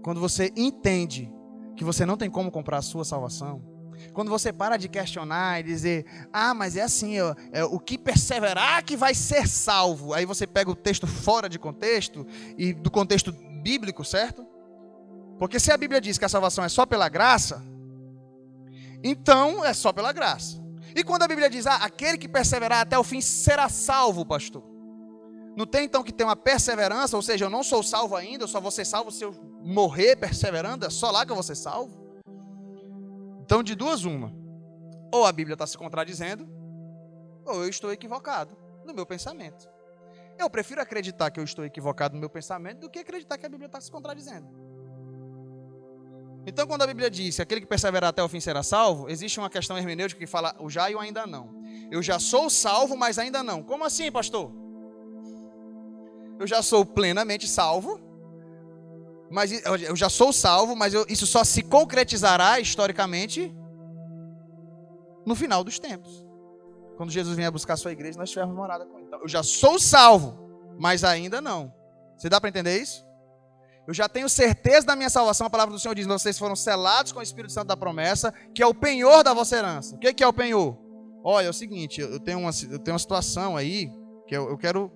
[0.04, 1.32] Quando você entende
[1.76, 3.75] que você não tem como comprar a sua salvação,
[4.14, 7.98] quando você para de questionar e dizer, ah, mas é assim, ó, é, o que
[7.98, 10.14] perseverar que vai ser salvo.
[10.14, 12.26] Aí você pega o texto fora de contexto
[12.58, 13.32] e do contexto
[13.62, 14.46] bíblico, certo?
[15.38, 17.64] Porque se a Bíblia diz que a salvação é só pela graça,
[19.04, 20.64] então é só pela graça.
[20.96, 24.64] E quando a Bíblia diz, ah, aquele que perseverar até o fim será salvo, pastor.
[25.58, 28.48] Não tem então que ter uma perseverança, ou seja, eu não sou salvo ainda, eu
[28.48, 31.56] só vou ser salvo se eu morrer perseverando, é só lá que eu vou ser
[31.56, 32.05] salvo?
[33.46, 34.34] Então, de duas, uma.
[35.14, 36.50] Ou a Bíblia está se contradizendo,
[37.46, 39.70] ou eu estou equivocado no meu pensamento.
[40.36, 43.50] Eu prefiro acreditar que eu estou equivocado no meu pensamento do que acreditar que a
[43.50, 44.48] Bíblia está se contradizendo.
[46.48, 49.40] Então, quando a Bíblia diz que aquele que perseverar até o fim será salvo, existe
[49.40, 51.54] uma questão hermenêutica que fala o já e o ainda não.
[51.92, 53.62] Eu já sou salvo, mas ainda não.
[53.62, 54.52] Como assim, pastor?
[56.40, 58.00] Eu já sou plenamente salvo,
[59.36, 63.54] mas eu já sou salvo, mas eu, isso só se concretizará historicamente
[65.26, 66.26] no final dos tempos.
[66.96, 69.08] Quando Jesus vier buscar a sua igreja, nós tivermos morada com ele.
[69.08, 70.40] Então, eu já sou salvo,
[70.80, 71.74] mas ainda não.
[72.16, 73.06] Você dá para entender isso?
[73.86, 75.48] Eu já tenho certeza da minha salvação.
[75.48, 78.64] A palavra do Senhor diz: vocês foram selados com o Espírito Santo da promessa, que
[78.64, 79.96] é o penhor da vossa herança.
[79.96, 80.78] O que é o penhor?
[81.22, 83.92] Olha, é o seguinte: eu tenho uma, eu tenho uma situação aí
[84.30, 84.90] que eu, eu quero.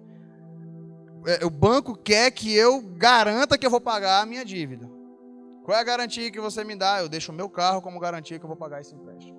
[1.25, 4.89] É, o banco quer que eu garanta que eu vou pagar a minha dívida.
[5.63, 7.01] Qual é a garantia que você me dá?
[7.01, 9.37] Eu deixo o meu carro como garantia que eu vou pagar esse empréstimo.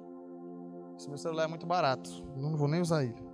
[0.97, 3.31] Esse meu celular é muito barato, não vou nem usar ele.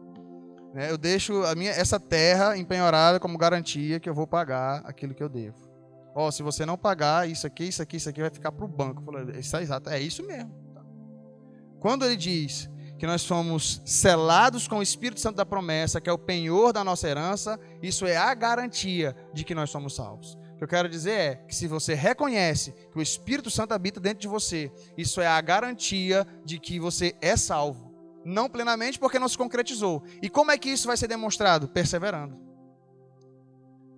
[0.72, 5.14] Né, eu deixo a minha, essa terra empenhorada como garantia que eu vou pagar aquilo
[5.14, 5.56] que eu devo.
[6.14, 8.64] Ó, oh, se você não pagar isso aqui, isso aqui, isso aqui vai ficar para
[8.64, 9.02] o banco.
[9.38, 10.54] isso é exato, é isso mesmo.
[11.80, 16.12] Quando ele diz que nós somos selados com o Espírito Santo da promessa, que é
[16.12, 20.38] o penhor da nossa herança, isso é a garantia de que nós somos salvos.
[20.54, 24.00] O que eu quero dizer é que se você reconhece que o Espírito Santo habita
[24.00, 27.94] dentro de você, isso é a garantia de que você é salvo.
[28.24, 30.02] Não plenamente porque não se concretizou.
[30.22, 31.68] E como é que isso vai ser demonstrado?
[31.68, 32.40] Perseverando.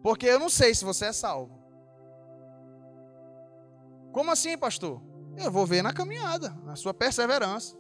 [0.03, 1.57] Porque eu não sei se você é salvo.
[4.13, 5.01] Como assim, pastor?
[5.37, 7.78] Eu vou ver na caminhada, na sua perseverança.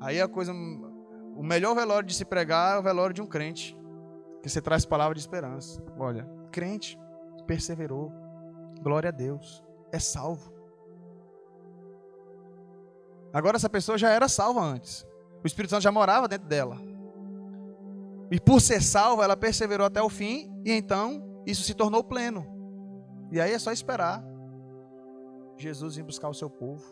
[0.00, 0.52] Aí a coisa.
[0.52, 3.76] O melhor velório de se pregar é o velório de um crente.
[4.42, 5.82] Que você traz palavra de esperança.
[5.98, 6.98] Olha, crente,
[7.46, 8.12] perseverou.
[8.80, 9.64] Glória a Deus.
[9.92, 10.52] É salvo.
[13.32, 15.06] Agora essa pessoa já era salva antes.
[15.42, 16.78] O Espírito Santo já morava dentro dela.
[18.30, 20.50] E por ser salva, ela perseverou até o fim.
[20.64, 22.46] E então isso se tornou pleno.
[23.30, 24.24] E aí é só esperar
[25.58, 26.84] Jesus vir buscar o seu povo.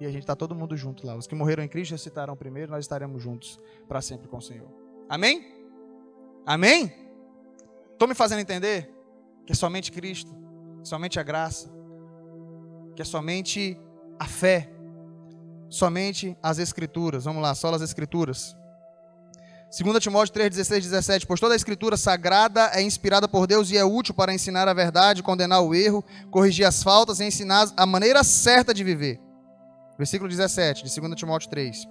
[0.00, 1.16] E a gente está todo mundo junto lá.
[1.16, 4.68] Os que morreram em Cristo ressuscitarão primeiro, nós estaremos juntos para sempre com o Senhor.
[5.08, 5.44] Amém?
[6.44, 6.92] Amém?
[7.92, 8.92] Estou me fazendo entender
[9.46, 10.30] que é somente Cristo,
[10.82, 11.70] somente a graça,
[12.94, 13.78] que é somente
[14.18, 14.70] a fé,
[15.68, 17.24] somente as Escrituras.
[17.24, 18.56] Vamos lá, só as Escrituras.
[19.76, 21.26] 2 Timóteo 3, 16, 17.
[21.26, 24.72] Pois toda a escritura sagrada é inspirada por Deus e é útil para ensinar a
[24.72, 29.25] verdade, condenar o erro, corrigir as faltas e ensinar a maneira certa de viver.
[29.98, 31.86] Versículo 17 de 2 Timóteo 3.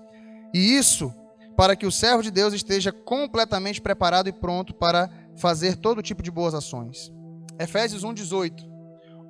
[0.54, 1.14] E isso
[1.56, 6.22] para que o servo de Deus esteja completamente preparado e pronto para fazer todo tipo
[6.22, 7.12] de boas ações.
[7.58, 8.66] Efésios 1, 18.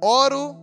[0.01, 0.57] Oro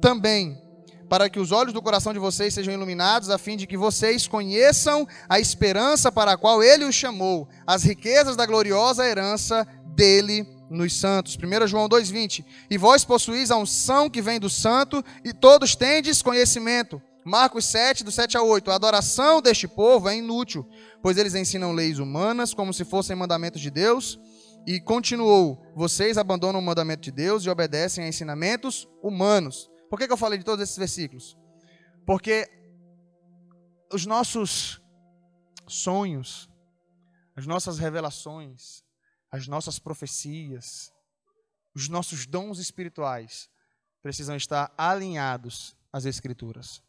[0.00, 0.60] também
[1.08, 4.26] para que os olhos do coração de vocês sejam iluminados, a fim de que vocês
[4.26, 10.46] conheçam a esperança para a qual ele os chamou, as riquezas da gloriosa herança dele
[10.72, 11.36] nos santos.
[11.36, 12.44] 1 João 2,20.
[12.70, 17.00] E vós possuís a unção que vem do santo, e todos tendes conhecimento.
[17.24, 18.70] Marcos 7, do 7 a 8.
[18.70, 20.68] A adoração deste povo é inútil,
[21.00, 24.18] pois eles ensinam leis humanas como se fossem mandamentos de Deus.
[24.66, 29.70] E continuou: Vocês abandonam o mandamento de Deus e obedecem a ensinamentos humanos.
[29.88, 31.36] Por que, que eu falei de todos esses versículos?
[32.06, 32.48] Porque
[33.92, 34.80] os nossos
[35.68, 36.48] sonhos,
[37.36, 38.82] as nossas revelações,
[39.32, 40.92] as nossas profecias,
[41.74, 43.48] os nossos dons espirituais
[44.02, 46.82] precisam estar alinhados às Escrituras.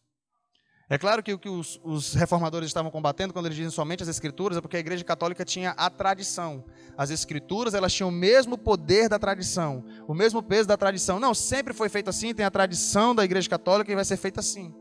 [0.89, 4.09] É claro que o que os, os, reformadores estavam combatendo quando eles dizem somente as
[4.09, 6.65] escrituras é porque a igreja católica tinha a tradição.
[6.97, 11.21] As escrituras, elas tinham o mesmo poder da tradição, o mesmo peso da tradição.
[11.21, 14.41] Não, sempre foi feito assim, tem a tradição da igreja católica e vai ser feito
[14.41, 14.75] assim.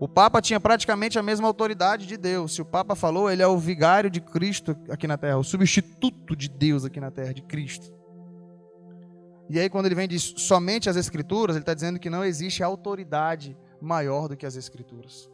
[0.00, 2.54] O Papa tinha praticamente a mesma autoridade de Deus.
[2.54, 6.34] Se o Papa falou, ele é o vigário de Cristo aqui na terra, o substituto
[6.34, 7.94] de Deus aqui na terra, de Cristo.
[9.50, 12.62] E aí, quando ele vem de somente as escrituras, ele está dizendo que não existe
[12.62, 15.28] autoridade maior do que as Escrituras.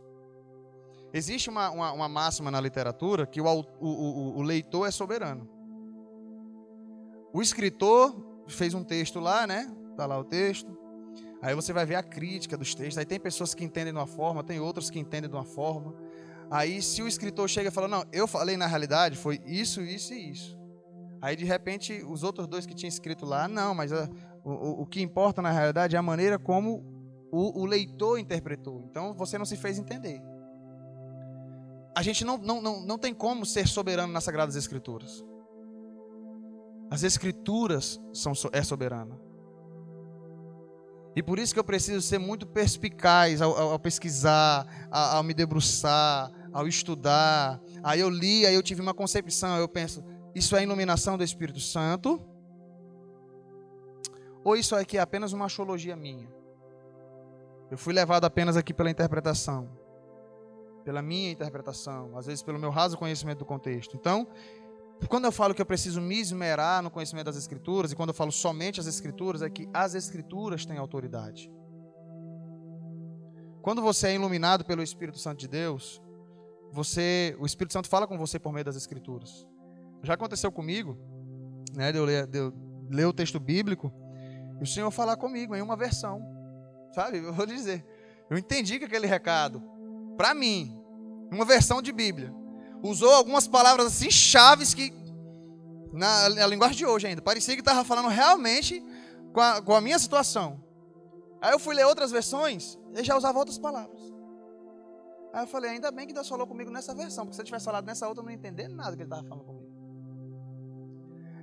[1.13, 5.49] Existe uma, uma, uma máxima na literatura que o, o, o, o leitor é soberano.
[7.33, 8.17] o escritor
[8.49, 9.71] fez um texto lá, né?
[9.97, 10.86] Tá lá o texto.
[11.43, 12.99] Aí você vai ver a crítica dos textos.
[12.99, 15.95] Aí tem pessoas que entendem de uma forma, tem outras que entendem de uma forma.
[16.51, 20.15] Aí se o escritor chega e fala, não, eu falei na realidade foi isso, isso
[20.15, 20.59] e isso.
[21.21, 24.09] Aí de repente os outros dois que tinham escrito lá, não, mas a,
[24.45, 26.85] o, o que importa na realidade é a maneira como
[27.33, 28.85] o, o leitor interpretou.
[28.89, 30.23] Então você não se fez entender.
[31.97, 35.25] A gente não, não, não, não tem como ser soberano nas Sagradas Escrituras.
[36.91, 39.26] As Escrituras são, é soberana.
[41.17, 45.23] E por isso que eu preciso ser muito perspicaz ao, ao, ao pesquisar, ao, ao,
[45.23, 47.59] me debruçar, ao estudar.
[47.83, 50.05] Aí eu li, aí eu tive uma concepção, eu penso,
[50.35, 52.21] isso é iluminação do Espírito Santo?
[54.45, 56.29] Ou isso aqui é apenas uma astrologia minha?
[57.71, 59.71] Eu fui levado apenas aqui pela interpretação,
[60.85, 63.97] pela minha interpretação, às vezes pelo meu raso conhecimento do contexto.
[63.97, 64.29] Então,
[65.09, 68.15] quando eu falo que eu preciso me esmerar no conhecimento das Escrituras, e quando eu
[68.15, 71.51] falo somente as Escrituras, é que as Escrituras têm autoridade.
[73.61, 76.01] Quando você é iluminado pelo Espírito Santo de Deus,
[76.73, 79.47] você, o Espírito Santo fala com você por meio das Escrituras.
[80.03, 80.97] Já aconteceu comigo,
[81.75, 82.53] né, de eu ler, de eu
[82.89, 83.93] ler o texto bíblico,
[84.61, 86.23] e o Senhor falar comigo em uma versão,
[86.93, 87.19] sabe?
[87.27, 87.85] Eu vou dizer,
[88.31, 89.63] eu entendi que aquele recado,
[90.17, 90.77] para mim,
[91.31, 92.33] uma versão de Bíblia,
[92.89, 94.93] usou algumas palavras assim chaves que
[95.93, 98.83] na, na linguagem de hoje ainda parecia que estava falando realmente
[99.33, 100.63] com a, com a minha situação.
[101.41, 104.01] Aí eu fui ler outras versões e já usava outras palavras.
[105.33, 107.65] Aí eu falei, ainda bem que Deus falou comigo nessa versão, porque se ele tivesse
[107.65, 109.67] falado nessa outra, eu não ia entender nada que ele estava falando comigo.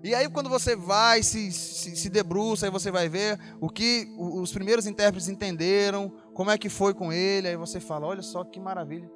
[0.03, 4.13] E aí, quando você vai, se, se, se, debruça, aí você vai ver o que
[4.17, 8.43] os primeiros intérpretes entenderam, como é que foi com ele, aí você fala: olha só
[8.43, 9.09] que maravilha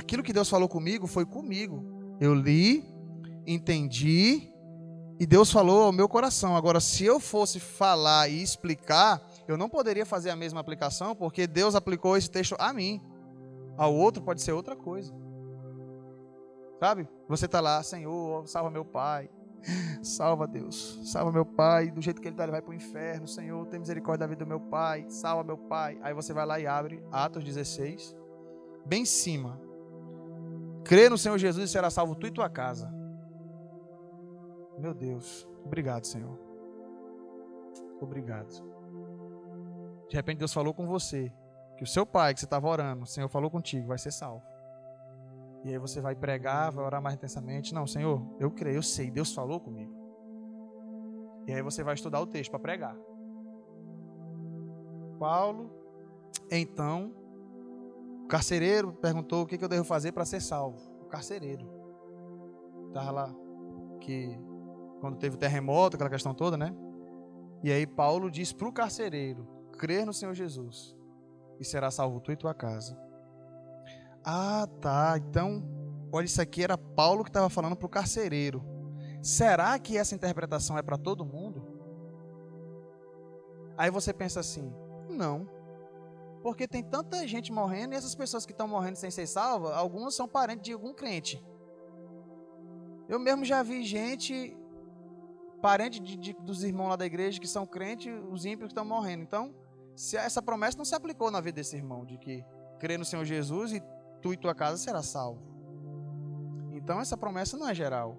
[0.00, 1.84] aquilo que Deus falou comigo foi comigo.
[2.20, 2.84] Eu li,
[3.46, 4.50] entendi
[5.20, 6.56] e Deus falou ao meu coração.
[6.56, 11.46] Agora, se eu fosse falar e explicar, eu não poderia fazer a mesma aplicação, porque
[11.46, 13.02] Deus aplicou esse texto a mim.
[13.76, 15.12] Ao outro pode ser outra coisa.
[16.80, 17.06] Sabe?
[17.28, 19.28] Você está lá, Senhor, salva meu pai.
[20.02, 21.90] Salva Deus, salva meu pai.
[21.90, 23.28] Do jeito que ele está, ele vai para o inferno.
[23.28, 25.04] Senhor, tem misericórdia da vida do meu pai.
[25.10, 25.98] Salva meu pai.
[26.00, 28.16] Aí você vai lá e abre Atos 16,
[28.86, 29.60] bem em cima.
[30.84, 32.92] Crê no Senhor Jesus e será salvo tu e tua casa.
[34.78, 36.38] Meu Deus, obrigado, Senhor.
[38.00, 38.48] Obrigado.
[40.08, 41.32] De repente Deus falou com você
[41.76, 44.42] que o seu pai que você estava orando, o Senhor falou contigo, vai ser salvo.
[45.64, 47.74] E aí você vai pregar, vai orar mais intensamente.
[47.74, 49.92] Não, Senhor, eu creio, eu sei, Deus falou comigo.
[51.46, 52.96] E aí você vai estudar o texto para pregar.
[55.18, 55.70] Paulo,
[56.50, 57.14] então,
[58.30, 60.78] carcereiro perguntou o que, eu devo fazer para ser salvo.
[61.02, 61.68] O carcereiro.
[62.88, 63.34] Estava lá,
[64.00, 64.38] que
[65.00, 66.74] quando teve o terremoto, aquela questão toda, né?
[67.62, 70.96] E aí Paulo diz para o carcereiro: crer no Senhor Jesus
[71.58, 72.96] e será salvo tu e tua casa.
[74.24, 75.14] Ah, tá.
[75.18, 75.62] Então,
[76.12, 78.64] olha, isso aqui era Paulo que estava falando para o carcereiro.
[79.22, 81.66] Será que essa interpretação é para todo mundo?
[83.76, 84.72] Aí você pensa assim:
[85.08, 85.59] não.
[86.42, 90.14] Porque tem tanta gente morrendo e essas pessoas que estão morrendo sem ser salvas, algumas
[90.14, 91.44] são parentes de algum crente.
[93.08, 94.56] Eu mesmo já vi gente,
[95.60, 98.84] parente de, de, dos irmãos lá da igreja que são crentes, os ímpios que estão
[98.84, 99.22] morrendo.
[99.22, 99.54] Então,
[99.94, 102.44] se essa promessa não se aplicou na vida desse irmão, de que
[102.78, 103.82] crê no Senhor Jesus e
[104.22, 105.42] tu e tua casa será salvo.
[106.72, 108.16] Então, essa promessa não é geral.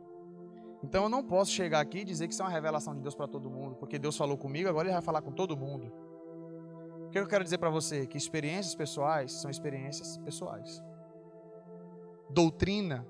[0.84, 3.16] Então, eu não posso chegar aqui e dizer que isso é uma revelação de Deus
[3.16, 5.92] para todo mundo, porque Deus falou comigo, agora Ele vai falar com todo mundo.
[7.12, 8.08] O que eu quero dizer para você?
[8.08, 10.82] Que experiências pessoais são experiências pessoais.
[12.30, 13.06] Doutrina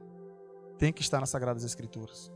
[0.75, 2.31] tem que estar nas Sagradas Escrituras.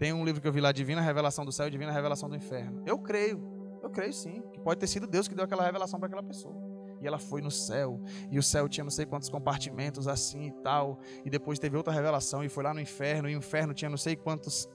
[0.00, 2.34] Tem um livro que eu vi lá, Divina Revelação do Céu e Divina Revelação do
[2.34, 2.82] Inferno.
[2.84, 3.40] Eu creio,
[3.84, 6.56] eu creio sim, que pode ter sido Deus que deu aquela revelação para aquela pessoa.
[7.00, 10.52] E ela foi no céu, e o céu tinha não sei quantos compartimentos assim e
[10.60, 10.98] tal.
[11.24, 13.96] E depois teve outra revelação e foi lá no inferno, e o inferno tinha não
[13.96, 14.68] sei quantos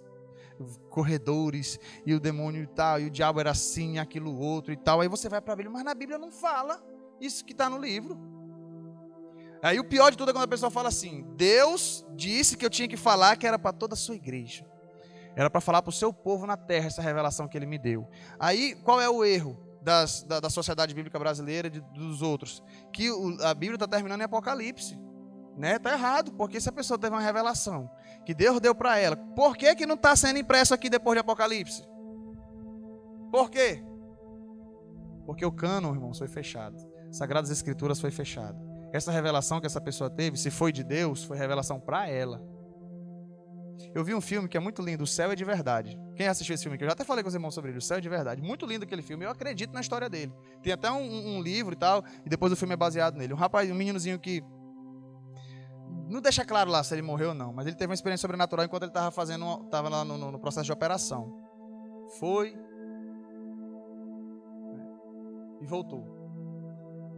[0.90, 5.02] corredores e o demônio e tal, e o diabo era assim, aquilo outro e tal.
[5.02, 6.82] Aí você vai para a Bíblia, mas na Bíblia não fala
[7.20, 8.18] isso que está no livro.
[9.62, 12.70] Aí o pior de tudo é quando a pessoa fala assim: Deus disse que eu
[12.70, 14.66] tinha que falar que era para toda a sua igreja.
[15.36, 18.08] Era para falar para o seu povo na terra essa revelação que ele me deu.
[18.40, 22.62] Aí qual é o erro das, da, da sociedade bíblica brasileira e dos outros?
[22.92, 25.00] Que o, a Bíblia está terminando em Apocalipse.
[25.58, 25.78] Né?
[25.78, 27.90] Tá errado, porque se a pessoa teve uma revelação
[28.26, 31.20] que Deus deu para ela, por que, que não está sendo impresso aqui depois de
[31.20, 31.84] Apocalipse?
[33.32, 33.84] Por quê?
[35.26, 36.78] Porque o cânon, irmãos, foi fechado.
[37.12, 38.58] Sagradas Escrituras foi fechado.
[38.94, 42.42] Essa revelação que essa pessoa teve, se foi de Deus, foi revelação para ela.
[43.96, 46.00] Eu vi um filme que é muito lindo, O Céu é de Verdade.
[46.16, 46.84] Quem assistiu esse filme aqui?
[46.84, 48.42] Eu já até falei com os irmãos sobre ele, O Céu é de Verdade.
[48.42, 50.34] Muito lindo aquele filme, eu acredito na história dele.
[50.62, 53.34] Tem até um, um livro e tal, e depois o filme é baseado nele.
[53.34, 54.44] Um rapaz, um meninozinho que.
[56.12, 58.66] Não deixa claro lá se ele morreu ou não, mas ele teve uma experiência sobrenatural
[58.66, 61.34] enquanto ele estava fazendo, estava lá no, no, processo de operação.
[62.20, 62.54] Foi.
[65.62, 66.06] E voltou.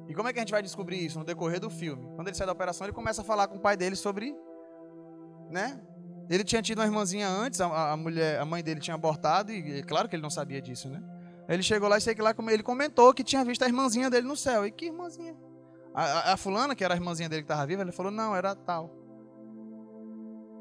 [0.07, 2.07] E como é que a gente vai descobrir isso no decorrer do filme?
[2.15, 4.35] Quando ele sai da operação, ele começa a falar com o pai dele sobre,
[5.49, 5.81] né?
[6.29, 9.79] Ele tinha tido uma irmãzinha antes, a, a mulher, a mãe dele tinha abortado e
[9.79, 11.01] é claro que ele não sabia disso, né?
[11.49, 14.27] Ele chegou lá e sei que lá ele comentou que tinha visto a irmãzinha dele
[14.27, 14.67] no céu.
[14.67, 15.35] E que irmãzinha?
[15.93, 18.55] A, a, fulana, que era a irmãzinha dele que estava viva, ele falou: "Não, era
[18.55, 18.91] tal".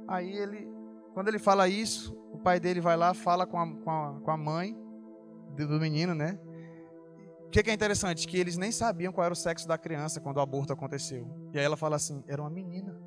[0.08, 0.68] Aí ele,
[1.14, 4.30] quando ele fala isso, o pai dele vai lá, fala com a, com a, com
[4.30, 4.76] a mãe
[5.56, 6.38] do menino, né?
[7.46, 8.26] O que, que é interessante?
[8.26, 11.28] Que eles nem sabiam qual era o sexo da criança quando o aborto aconteceu.
[11.52, 12.98] E aí ela fala assim: era uma menina.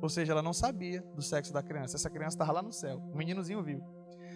[0.00, 1.96] Ou seja, ela não sabia do sexo da criança.
[1.96, 2.98] Essa criança estava lá no céu.
[3.12, 3.80] O meninozinho viu.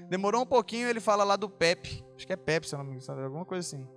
[0.09, 2.05] Demorou um pouquinho, ele fala lá do Pepe.
[2.15, 3.89] Acho que é Pepe, se eu não me engano, alguma coisa assim.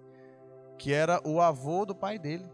[0.77, 2.45] Que era o avô do pai dele.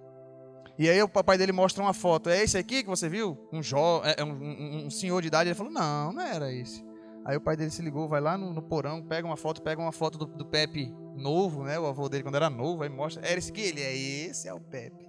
[0.77, 2.29] E aí o papai dele mostra uma foto.
[2.29, 3.37] É esse aqui que você viu?
[3.51, 4.01] Um, jo...
[4.03, 5.49] é, é um, um, um senhor de idade.
[5.49, 6.83] Ele falou, não, não era esse.
[7.25, 9.81] Aí o pai dele se ligou, vai lá no, no porão, pega uma foto, pega
[9.81, 11.79] uma foto do, do, Pepe novo, né?
[11.79, 13.25] O avô dele quando era novo, aí mostra.
[13.25, 15.05] Era esse que ele é, esse é o Pepe.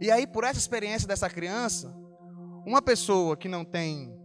[0.00, 1.94] E aí, por essa experiência dessa criança,
[2.64, 4.16] uma pessoa que não tem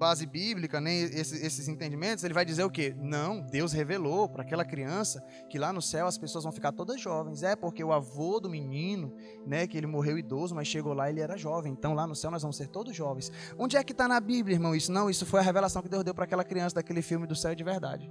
[0.00, 2.96] base bíblica, nem esses, esses, entendimentos, ele vai dizer o quê?
[2.98, 6.98] Não, Deus revelou para aquela criança que lá no céu as pessoas vão ficar todas
[6.98, 7.42] jovens.
[7.42, 9.14] É porque o avô do menino,
[9.46, 11.70] né, que ele morreu idoso, mas chegou lá ele era jovem.
[11.74, 13.30] Então lá no céu nós vamos ser todos jovens.
[13.58, 14.74] Onde é que está na Bíblia, irmão?
[14.74, 17.36] Isso não, isso foi a revelação que Deus deu para aquela criança daquele filme do
[17.36, 18.10] céu de verdade.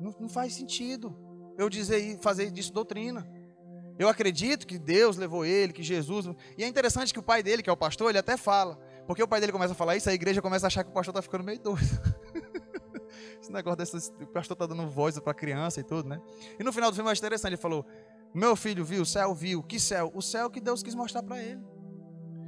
[0.00, 1.12] Não, não faz sentido
[1.58, 3.26] eu dizer fazer disso doutrina.
[3.98, 6.26] Eu acredito que Deus levou ele, que Jesus.
[6.58, 8.76] E é interessante que o pai dele, que é o pastor, ele até fala.
[9.06, 10.92] Porque o pai dele começa a falar isso, a igreja começa a achar que o
[10.92, 11.80] pastor está ficando meio doido.
[13.40, 14.10] Esse negócio desse.
[14.20, 16.20] O pastor está dando voz para criança e tudo, né?
[16.58, 17.86] E no final do filme é interessante, ele falou:
[18.34, 19.62] Meu filho viu, o céu viu.
[19.62, 20.10] Que céu?
[20.14, 21.60] O céu que Deus quis mostrar para ele.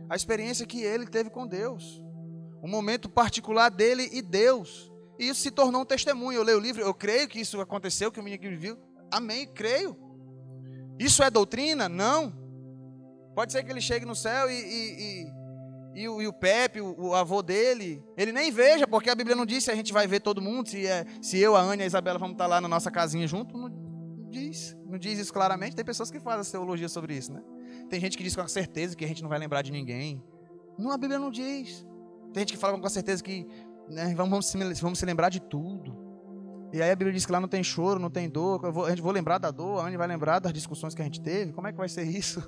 [0.09, 2.03] A experiência que ele teve com Deus.
[2.63, 4.91] Um momento particular dele e Deus.
[5.19, 6.39] E isso se tornou um testemunho.
[6.39, 8.79] Eu leio o livro, eu creio que isso aconteceu, que o menino viu.
[9.11, 10.06] Amém, creio.
[10.99, 11.89] Isso é doutrina?
[11.89, 12.33] Não.
[13.35, 15.27] Pode ser que ele chegue no céu e, e,
[15.95, 19.37] e, e o, o, Pepe, o, o, avô dele, ele nem veja, porque a Bíblia
[19.37, 21.83] não diz se a gente vai ver todo mundo, se, é, se eu, a Ana
[21.83, 23.57] e a Isabela vamos estar lá na nossa casinha junto.
[23.57, 23.69] Não
[24.31, 24.77] diz.
[24.87, 25.77] Não diz isso claramente.
[25.77, 27.43] Tem pessoas que fazem teologia sobre isso, né?
[27.91, 30.23] Tem gente que diz com certeza que a gente não vai lembrar de ninguém.
[30.79, 31.87] Não, a Bíblia não diz.
[32.33, 33.47] Tem gente que fala com certeza que
[33.89, 36.06] né, vamos, vamos se lembrar de tudo.
[36.73, 38.71] E aí a Bíblia diz que lá não tem choro, não tem dor.
[38.73, 41.05] Vou, a gente vai lembrar da dor, a gente vai lembrar das discussões que a
[41.05, 41.53] gente teve.
[41.53, 42.41] Como é que vai ser isso?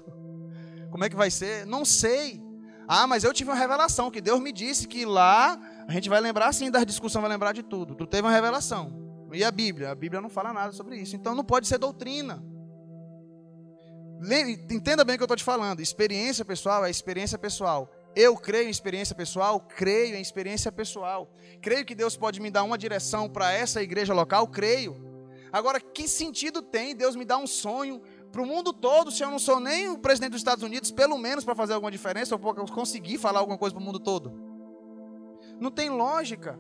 [0.91, 1.67] Como é que vai ser?
[1.67, 2.43] Não sei.
[2.87, 6.21] Ah, mas eu tive uma revelação que Deus me disse que lá a gente vai
[6.21, 7.95] lembrar sim das discussões, vai lembrar de tudo.
[7.95, 9.29] Tu teve uma revelação.
[9.33, 9.91] E a Bíblia?
[9.91, 11.15] A Bíblia não fala nada sobre isso.
[11.15, 12.43] Então não pode ser doutrina.
[14.71, 15.81] Entenda bem o que eu estou te falando.
[15.81, 17.91] Experiência pessoal é experiência pessoal.
[18.15, 19.61] Eu creio em experiência pessoal?
[19.61, 21.31] Creio em experiência pessoal.
[21.61, 24.47] Creio que Deus pode me dar uma direção para essa igreja local?
[24.49, 24.97] Creio.
[25.53, 29.31] Agora, que sentido tem Deus me dar um sonho para o mundo todo se eu
[29.31, 32.39] não sou nem o presidente dos Estados Unidos, pelo menos para fazer alguma diferença, ou
[32.39, 34.33] para conseguir falar alguma coisa para o mundo todo?
[35.61, 36.59] Não tem lógica.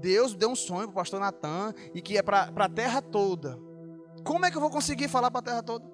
[0.00, 3.58] Deus deu um sonho para o pastor Natan e que é para a terra toda.
[4.24, 5.90] Como é que eu vou conseguir falar para a terra toda?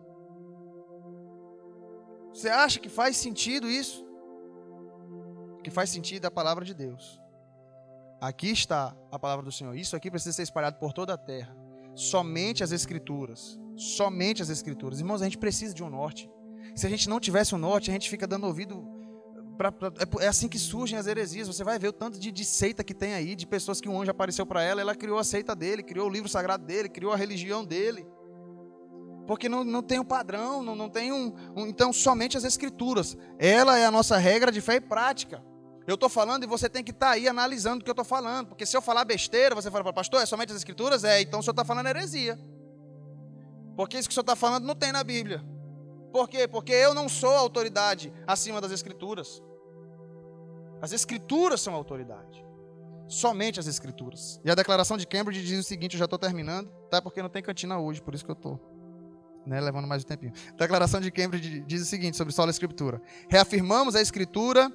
[2.33, 4.10] Você acha que faz sentido isso?
[5.63, 7.21] Que faz sentido a palavra de Deus.
[8.21, 9.75] Aqui está a palavra do Senhor.
[9.77, 11.57] Isso aqui precisa ser espalhado por toda a terra.
[11.95, 13.59] Somente as Escrituras.
[13.77, 15.01] Somente as Escrituras.
[15.01, 16.31] Irmãos, a gente precisa de um norte.
[16.75, 18.87] Se a gente não tivesse um norte, a gente fica dando ouvido.
[19.57, 21.49] Pra, pra, é, é assim que surgem as heresias.
[21.49, 24.01] Você vai ver o tanto de, de seita que tem aí, de pessoas que um
[24.01, 27.13] anjo apareceu para ela, ela criou a seita dele, criou o livro sagrado dele, criou
[27.13, 28.07] a religião dele
[29.31, 33.17] porque não, não tem um padrão, não, não tem um, um, Então, somente as Escrituras.
[33.39, 35.41] Ela é a nossa regra de fé e prática.
[35.91, 38.05] Eu estou falando e você tem que estar tá aí analisando o que eu estou
[38.05, 38.47] falando.
[38.47, 41.03] Porque se eu falar besteira, você fala, pastor, é somente as escrituras?
[41.03, 42.39] É, então o senhor está falando heresia.
[43.77, 45.45] Porque isso que o senhor está falando não tem na Bíblia.
[46.13, 46.47] Por quê?
[46.47, 49.43] Porque eu não sou autoridade acima das escrituras.
[50.81, 52.45] As escrituras são autoridade.
[53.09, 54.41] Somente as escrituras.
[54.45, 57.03] E a declaração de Cambridge diz o seguinte, eu já estou terminando, tá?
[57.03, 58.61] Porque não tem cantina hoje, por isso que eu estou
[59.45, 60.33] né, levando mais um tempinho.
[60.51, 63.03] A declaração de Cambridge diz o seguinte sobre só a escritura.
[63.29, 64.73] Reafirmamos a escritura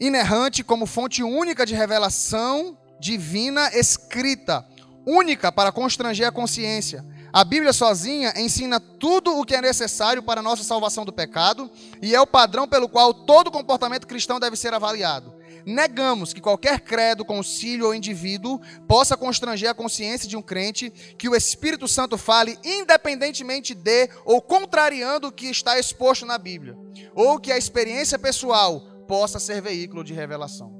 [0.00, 4.66] inerrante como fonte única de revelação divina escrita,
[5.06, 10.40] única para constranger a consciência, A Bíblia sozinha ensina tudo o que é necessário para
[10.40, 11.70] a nossa salvação do pecado
[12.02, 15.32] e é o padrão pelo qual todo comportamento cristão deve ser avaliado.
[15.64, 21.28] Negamos que qualquer credo, concílio ou indivíduo possa constranger a consciência de um crente que
[21.28, 26.76] o Espírito Santo fale independentemente de ou contrariando o que está exposto na Bíblia,
[27.14, 30.72] ou que a experiência pessoal possa ser veículo de revelação.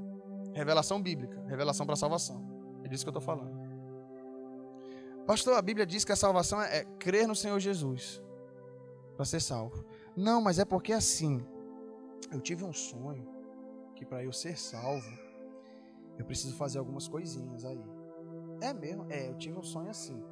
[0.54, 2.40] Revelação bíblica, revelação para salvação.
[2.84, 3.58] É disso que eu estou falando.
[5.26, 8.22] Pastor, a Bíblia diz que a salvação é, é crer no Senhor Jesus
[9.16, 9.84] para ser salvo.
[10.16, 11.44] Não, mas é porque assim,
[12.30, 13.26] eu tive um sonho
[13.96, 15.10] que para eu ser salvo,
[16.16, 17.84] eu preciso fazer algumas coisinhas aí.
[18.60, 19.06] É mesmo?
[19.10, 20.22] É, eu tive um sonho assim.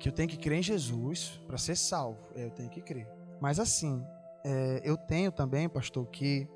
[0.00, 2.18] Que eu tenho que crer em Jesus para ser salvo.
[2.34, 3.06] É, eu tenho que crer.
[3.40, 4.04] Mas assim,
[4.44, 6.48] é, eu tenho também, pastor, que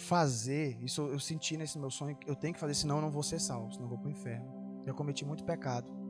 [0.00, 3.22] fazer, isso eu senti nesse meu sonho, eu tenho que fazer, senão eu não vou
[3.22, 4.82] ser salvo, senão eu vou para o inferno.
[4.86, 6.00] Eu cometi muito pecado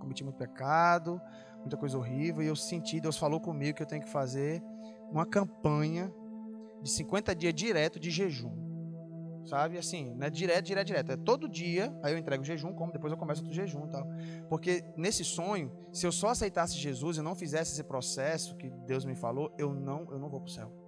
[0.00, 1.20] cometi muito pecado,
[1.60, 4.62] muita coisa horrível, e eu senti, Deus falou comigo que eu tenho que fazer
[5.10, 6.12] uma campanha
[6.82, 8.58] de 50 dias direto de jejum.
[9.44, 9.78] Sabe?
[9.78, 11.12] Assim, não é direto, direto, direto.
[11.12, 14.06] É todo dia, aí eu entrego o jejum, como depois eu começo outro jejum tal.
[14.48, 19.04] Porque nesse sonho, se eu só aceitasse Jesus e não fizesse esse processo que Deus
[19.04, 20.79] me falou, eu não, eu não vou para o céu.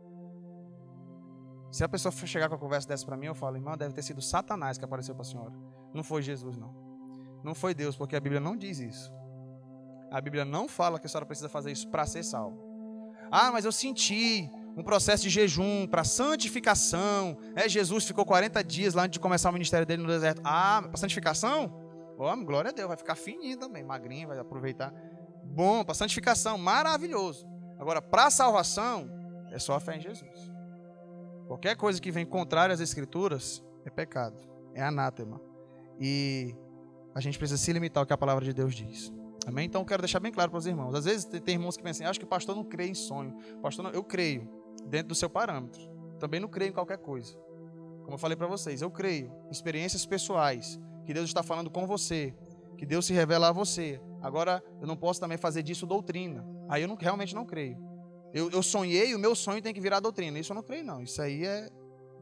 [1.72, 4.02] Se a pessoa chegar com a conversa dessa para mim, eu falo, irmão, deve ter
[4.02, 5.52] sido Satanás que apareceu para a senhora.
[5.94, 6.70] Não foi Jesus, não.
[7.42, 9.10] Não foi Deus, porque a Bíblia não diz isso.
[10.10, 12.62] A Bíblia não fala que a senhora precisa fazer isso para ser salvo.
[13.30, 17.38] Ah, mas eu senti um processo de jejum para santificação.
[17.56, 20.42] É, Jesus ficou 40 dias lá antes de começar o ministério dele no deserto.
[20.44, 21.72] Ah, para santificação?
[22.18, 24.92] Oh, glória a Deus, vai ficar fininho também, magrinho, vai aproveitar.
[25.42, 27.46] Bom, para santificação, maravilhoso.
[27.78, 29.10] Agora, para salvação,
[29.50, 30.51] é só a fé em Jesus.
[31.52, 34.40] Qualquer coisa que vem contrária às escrituras é pecado,
[34.72, 35.38] é anátema.
[36.00, 36.56] E
[37.14, 39.12] a gente precisa se limitar ao que a palavra de Deus diz.
[39.46, 39.66] Amém?
[39.66, 40.94] Então eu quero deixar bem claro para os irmãos.
[40.94, 43.36] Às vezes tem irmãos que pensam assim, acho que o pastor não crê em sonho.
[43.60, 44.48] Pastor, não, eu creio
[44.86, 45.82] dentro do seu parâmetro.
[46.18, 47.36] Também não creio em qualquer coisa.
[48.00, 52.34] Como eu falei para vocês, eu creio experiências pessoais, que Deus está falando com você,
[52.78, 54.00] que Deus se revela a você.
[54.22, 56.46] Agora, eu não posso também fazer disso doutrina.
[56.66, 57.76] Aí eu não, realmente não creio.
[58.34, 60.38] Eu, eu sonhei o meu sonho tem que virar doutrina.
[60.38, 61.02] Isso eu não creio, não.
[61.02, 61.68] Isso aí é,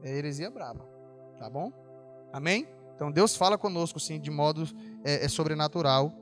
[0.03, 0.85] é heresia braba.
[1.39, 1.73] Tá bom?
[2.33, 2.69] Amém?
[2.95, 4.69] Então Deus fala conosco, sim, de modo
[5.05, 6.13] é, é sobrenatural,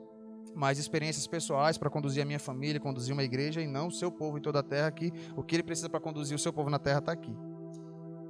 [0.54, 4.12] mas experiências pessoais para conduzir a minha família, conduzir uma igreja e não o seu
[4.12, 5.12] povo em toda a terra aqui.
[5.36, 7.36] O que ele precisa para conduzir o seu povo na terra está aqui.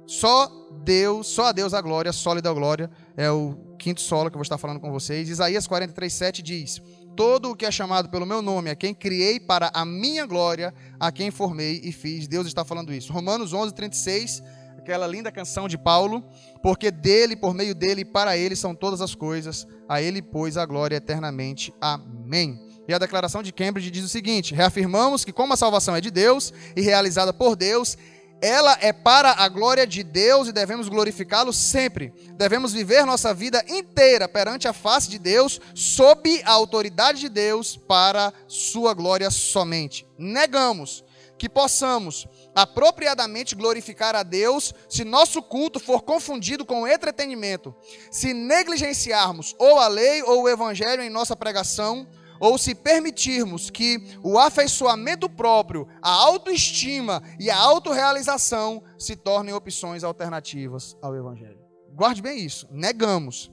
[0.07, 0.47] Só
[0.83, 4.39] Deus, só a Deus a glória, sólida a glória, é o quinto solo que eu
[4.39, 5.29] vou estar falando com vocês.
[5.29, 6.81] Isaías 43, 7 diz:
[7.15, 10.73] Todo o que é chamado pelo meu nome, a quem criei para a minha glória,
[10.99, 12.27] a quem formei e fiz.
[12.27, 13.11] Deus está falando isso.
[13.11, 14.43] Romanos 11, 36
[14.89, 16.23] aquela linda canção de Paulo,
[16.63, 20.57] porque dele, por meio dele e para ele são todas as coisas, a ele, pois,
[20.57, 21.71] a glória eternamente.
[21.79, 22.59] Amém.
[22.87, 26.09] E a declaração de Cambridge diz o seguinte: reafirmamos que, como a salvação é de
[26.09, 27.95] Deus e realizada por Deus,
[28.41, 32.13] ela é para a glória de Deus e devemos glorificá-lo sempre.
[32.33, 37.75] Devemos viver nossa vida inteira perante a face de Deus, sob a autoridade de Deus,
[37.75, 40.07] para sua glória somente.
[40.17, 41.03] Negamos
[41.37, 47.73] que possamos apropriadamente glorificar a Deus se nosso culto for confundido com entretenimento,
[48.11, 52.05] se negligenciarmos ou a lei ou o evangelho em nossa pregação,
[52.39, 60.03] ou se permitirmos que o afeiçoamento próprio, a autoestima e a autorrealização se tornem opções
[60.03, 61.59] alternativas ao evangelho.
[61.93, 63.51] Guarde bem isso, negamos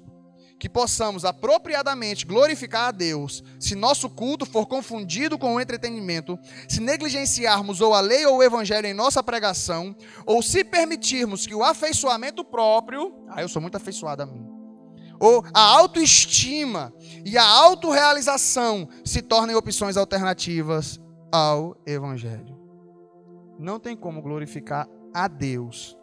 [0.59, 6.81] que possamos apropriadamente glorificar a Deus, se nosso culto for confundido com o entretenimento, se
[6.81, 9.95] negligenciarmos ou a lei ou o evangelho em nossa pregação,
[10.25, 14.56] ou se permitirmos que o afeiçoamento próprio, ah, eu sou muito afeiçoado a mim,
[15.21, 16.93] ou a autoestima
[17.25, 21.01] e a autorrealização se tornem opções alternativas
[21.33, 22.57] ao evangelho.
[23.59, 25.97] Não tem como glorificar a Deus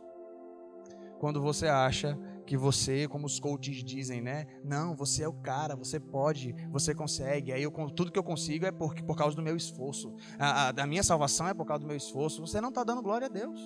[1.19, 4.45] quando você acha que você, como os coaches dizem, né?
[4.63, 7.53] Não, você é o cara, você pode, você consegue.
[7.53, 10.13] Aí eu, tudo que eu consigo é por, por causa do meu esforço.
[10.37, 12.41] A, a, a minha salvação é por causa do meu esforço.
[12.41, 13.59] Você não está dando glória a Deus.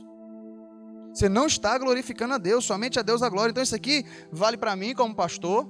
[1.17, 3.49] Você não está glorificando a Deus, somente a Deus a glória.
[3.49, 5.67] Então isso aqui vale para mim como pastor,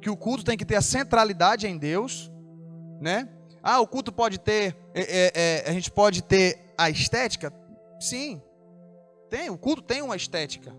[0.00, 2.30] que o culto tem que ter a centralidade em Deus,
[3.00, 3.28] né?
[3.60, 7.52] Ah, o culto pode ter, é, é, é, a gente pode ter a estética?
[7.98, 8.40] Sim,
[9.28, 9.50] tem.
[9.50, 10.72] O culto tem uma estética.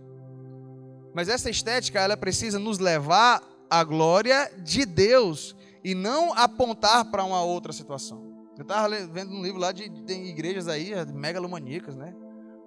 [1.14, 5.54] Mas essa estética, ela precisa nos levar à glória de Deus
[5.84, 8.48] e não apontar para uma outra situação.
[8.58, 12.16] Eu estava vendo um livro lá de tem igrejas aí megalomaníacas, né?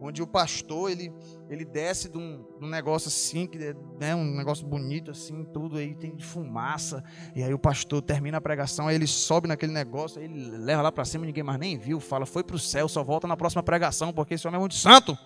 [0.03, 1.13] Onde o pastor ele,
[1.49, 5.45] ele desce de um, de um negócio assim, que é né, um negócio bonito assim,
[5.45, 7.05] tudo aí tem de fumaça,
[7.35, 10.83] e aí o pastor termina a pregação, aí ele sobe naquele negócio, aí ele leva
[10.83, 13.37] lá para cima, ninguém mais nem viu, fala, foi para o céu, só volta na
[13.37, 15.17] próxima pregação, porque esse homem é muito santo.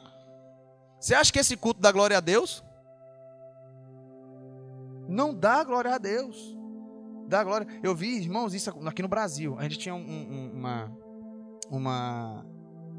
[1.01, 2.63] Você acha que esse culto dá glória a Deus?
[5.09, 6.57] Não dá glória a Deus.
[7.29, 7.67] Dá glória.
[7.83, 9.57] Eu vi, irmãos, isso aqui no Brasil.
[9.59, 10.93] A gente tinha um, um, uma,
[11.71, 12.47] uma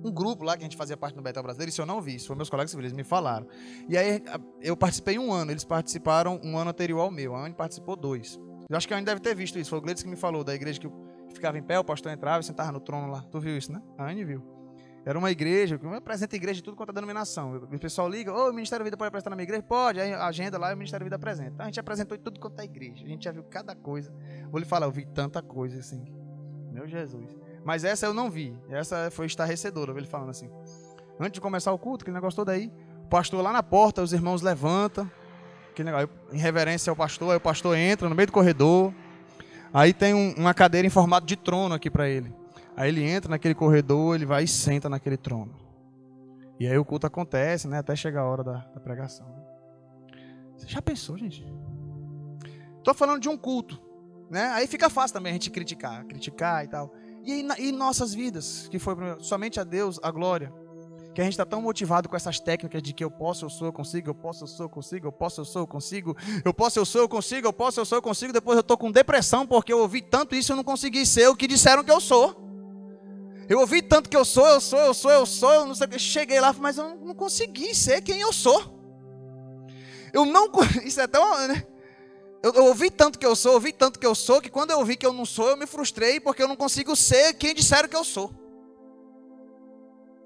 [0.07, 2.15] um grupo lá que a gente fazia parte do Betel Brasileiro, isso eu não vi,
[2.15, 3.47] isso foi meus colegas civis, me falaram.
[3.87, 4.23] E aí
[4.61, 8.39] eu participei um ano, eles participaram um ano anterior ao meu, a Anne participou dois.
[8.69, 10.43] Eu acho que a Anne deve ter visto isso, foi o Gleides que me falou,
[10.43, 10.89] da igreja que
[11.33, 13.21] ficava em pé, o pastor entrava e sentava no trono lá.
[13.21, 13.81] Tu viu isso, né?
[13.97, 14.43] A Anne viu.
[15.05, 17.55] Era uma igreja, uma apresenta igreja de tudo quanto é denominação.
[17.55, 19.63] O pessoal liga, ô, oh, o Ministério da Vida pode apresentar na minha igreja?
[19.63, 21.51] Pode, aí a agenda lá e o Ministério da Vida apresenta.
[21.51, 24.13] Então, a gente apresentou tudo quanto é igreja, a gente já viu cada coisa.
[24.51, 26.03] Vou lhe falar, eu vi tanta coisa assim.
[26.73, 27.37] Meu Jesus.
[27.67, 28.57] Mas essa eu não vi.
[28.69, 30.49] Essa foi estarrecedora, ele falando assim.
[31.19, 32.71] Antes de começar o culto, aquele negócio todo aí,
[33.03, 35.11] o pastor lá na porta, os irmãos levantam,
[35.69, 38.93] aquele negócio, em reverência ao pastor, aí o pastor entra no meio do corredor.
[39.73, 42.33] Aí tem um, uma cadeira em formato de trono aqui para ele.
[42.73, 45.53] Aí ele entra naquele corredor, ele vai e senta naquele trono.
[46.57, 47.79] E aí o culto acontece, né?
[47.79, 49.27] Até chegar a hora da, da pregação.
[50.55, 51.45] Você já pensou, gente?
[52.77, 53.77] Estou falando de um culto,
[54.29, 54.51] né?
[54.53, 56.93] Aí fica fácil também a gente criticar, criticar e tal.
[57.27, 60.51] E, em nossas vidas, que foi somente a Deus a glória.
[61.13, 63.67] Que a gente está tão motivado com essas técnicas de que eu posso, eu sou,
[63.67, 66.53] eu consigo, eu posso, eu sou, eu consigo, eu posso, eu sou, eu consigo, eu
[66.53, 68.31] posso, eu sou, eu consigo, eu posso, eu sou, eu consigo.
[68.31, 71.27] Depois eu estou com depressão porque eu ouvi tanto isso e eu não consegui ser
[71.27, 72.47] o que disseram que eu sou.
[73.49, 75.87] Eu ouvi tanto que eu sou, eu sou, eu sou, eu sou, eu não sei
[75.87, 75.99] o que.
[75.99, 78.77] Cheguei lá, mas eu não consegui ser quem eu sou.
[80.13, 80.49] Eu não.
[80.85, 81.47] Isso é tão.
[81.47, 81.65] Né?
[82.47, 84.83] Eu, eu, ouvi tanto que eu sou, ouvi tanto que eu sou, que quando eu
[84.85, 87.89] vi que eu não sou, eu me frustrei porque eu não consigo ser quem disseram
[87.89, 88.31] que eu sou.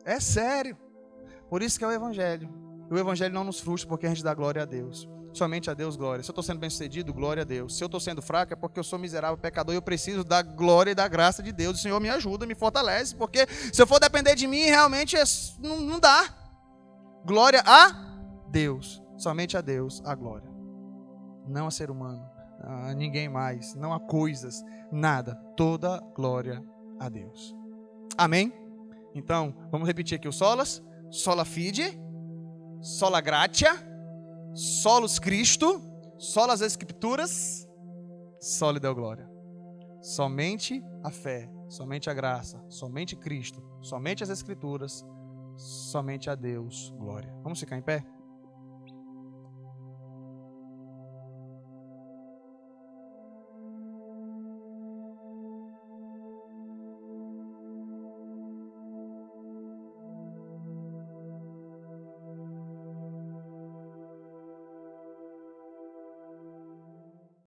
[0.06, 0.78] É sério.
[1.50, 2.48] Por isso que é o Evangelho.
[2.92, 5.10] O Evangelho não nos frustra porque a gente dá glória a Deus.
[5.34, 6.24] Somente a Deus glória.
[6.24, 7.76] Se eu estou sendo bem sucedido, glória a Deus.
[7.76, 10.44] Se eu estou sendo fraco, é porque eu sou miserável, pecador e eu preciso da
[10.44, 11.80] glória e da graça de Deus.
[11.80, 15.24] O Senhor me ajuda, me fortalece, porque se eu for depender de mim, realmente é,
[15.60, 16.36] não, não dá.
[17.26, 17.96] Glória a
[18.52, 19.02] Deus.
[19.18, 20.51] Somente a Deus a glória
[21.48, 22.24] não a ser humano,
[22.60, 25.36] a ninguém mais, não a coisas, nada.
[25.56, 26.64] Toda glória
[27.00, 27.56] a Deus.
[28.18, 28.54] Amém?
[29.14, 30.82] Então, vamos repetir aqui o solas.
[31.10, 32.00] Sola fide,
[32.82, 33.72] sola gratia,
[34.54, 35.82] solos Cristo,
[36.18, 37.68] solas escrituras,
[38.40, 39.30] soli deu glória.
[40.02, 45.06] Somente a fé, somente a graça, somente Cristo, somente as escrituras,
[45.56, 47.34] somente a Deus glória.
[47.44, 48.06] Vamos ficar em pé?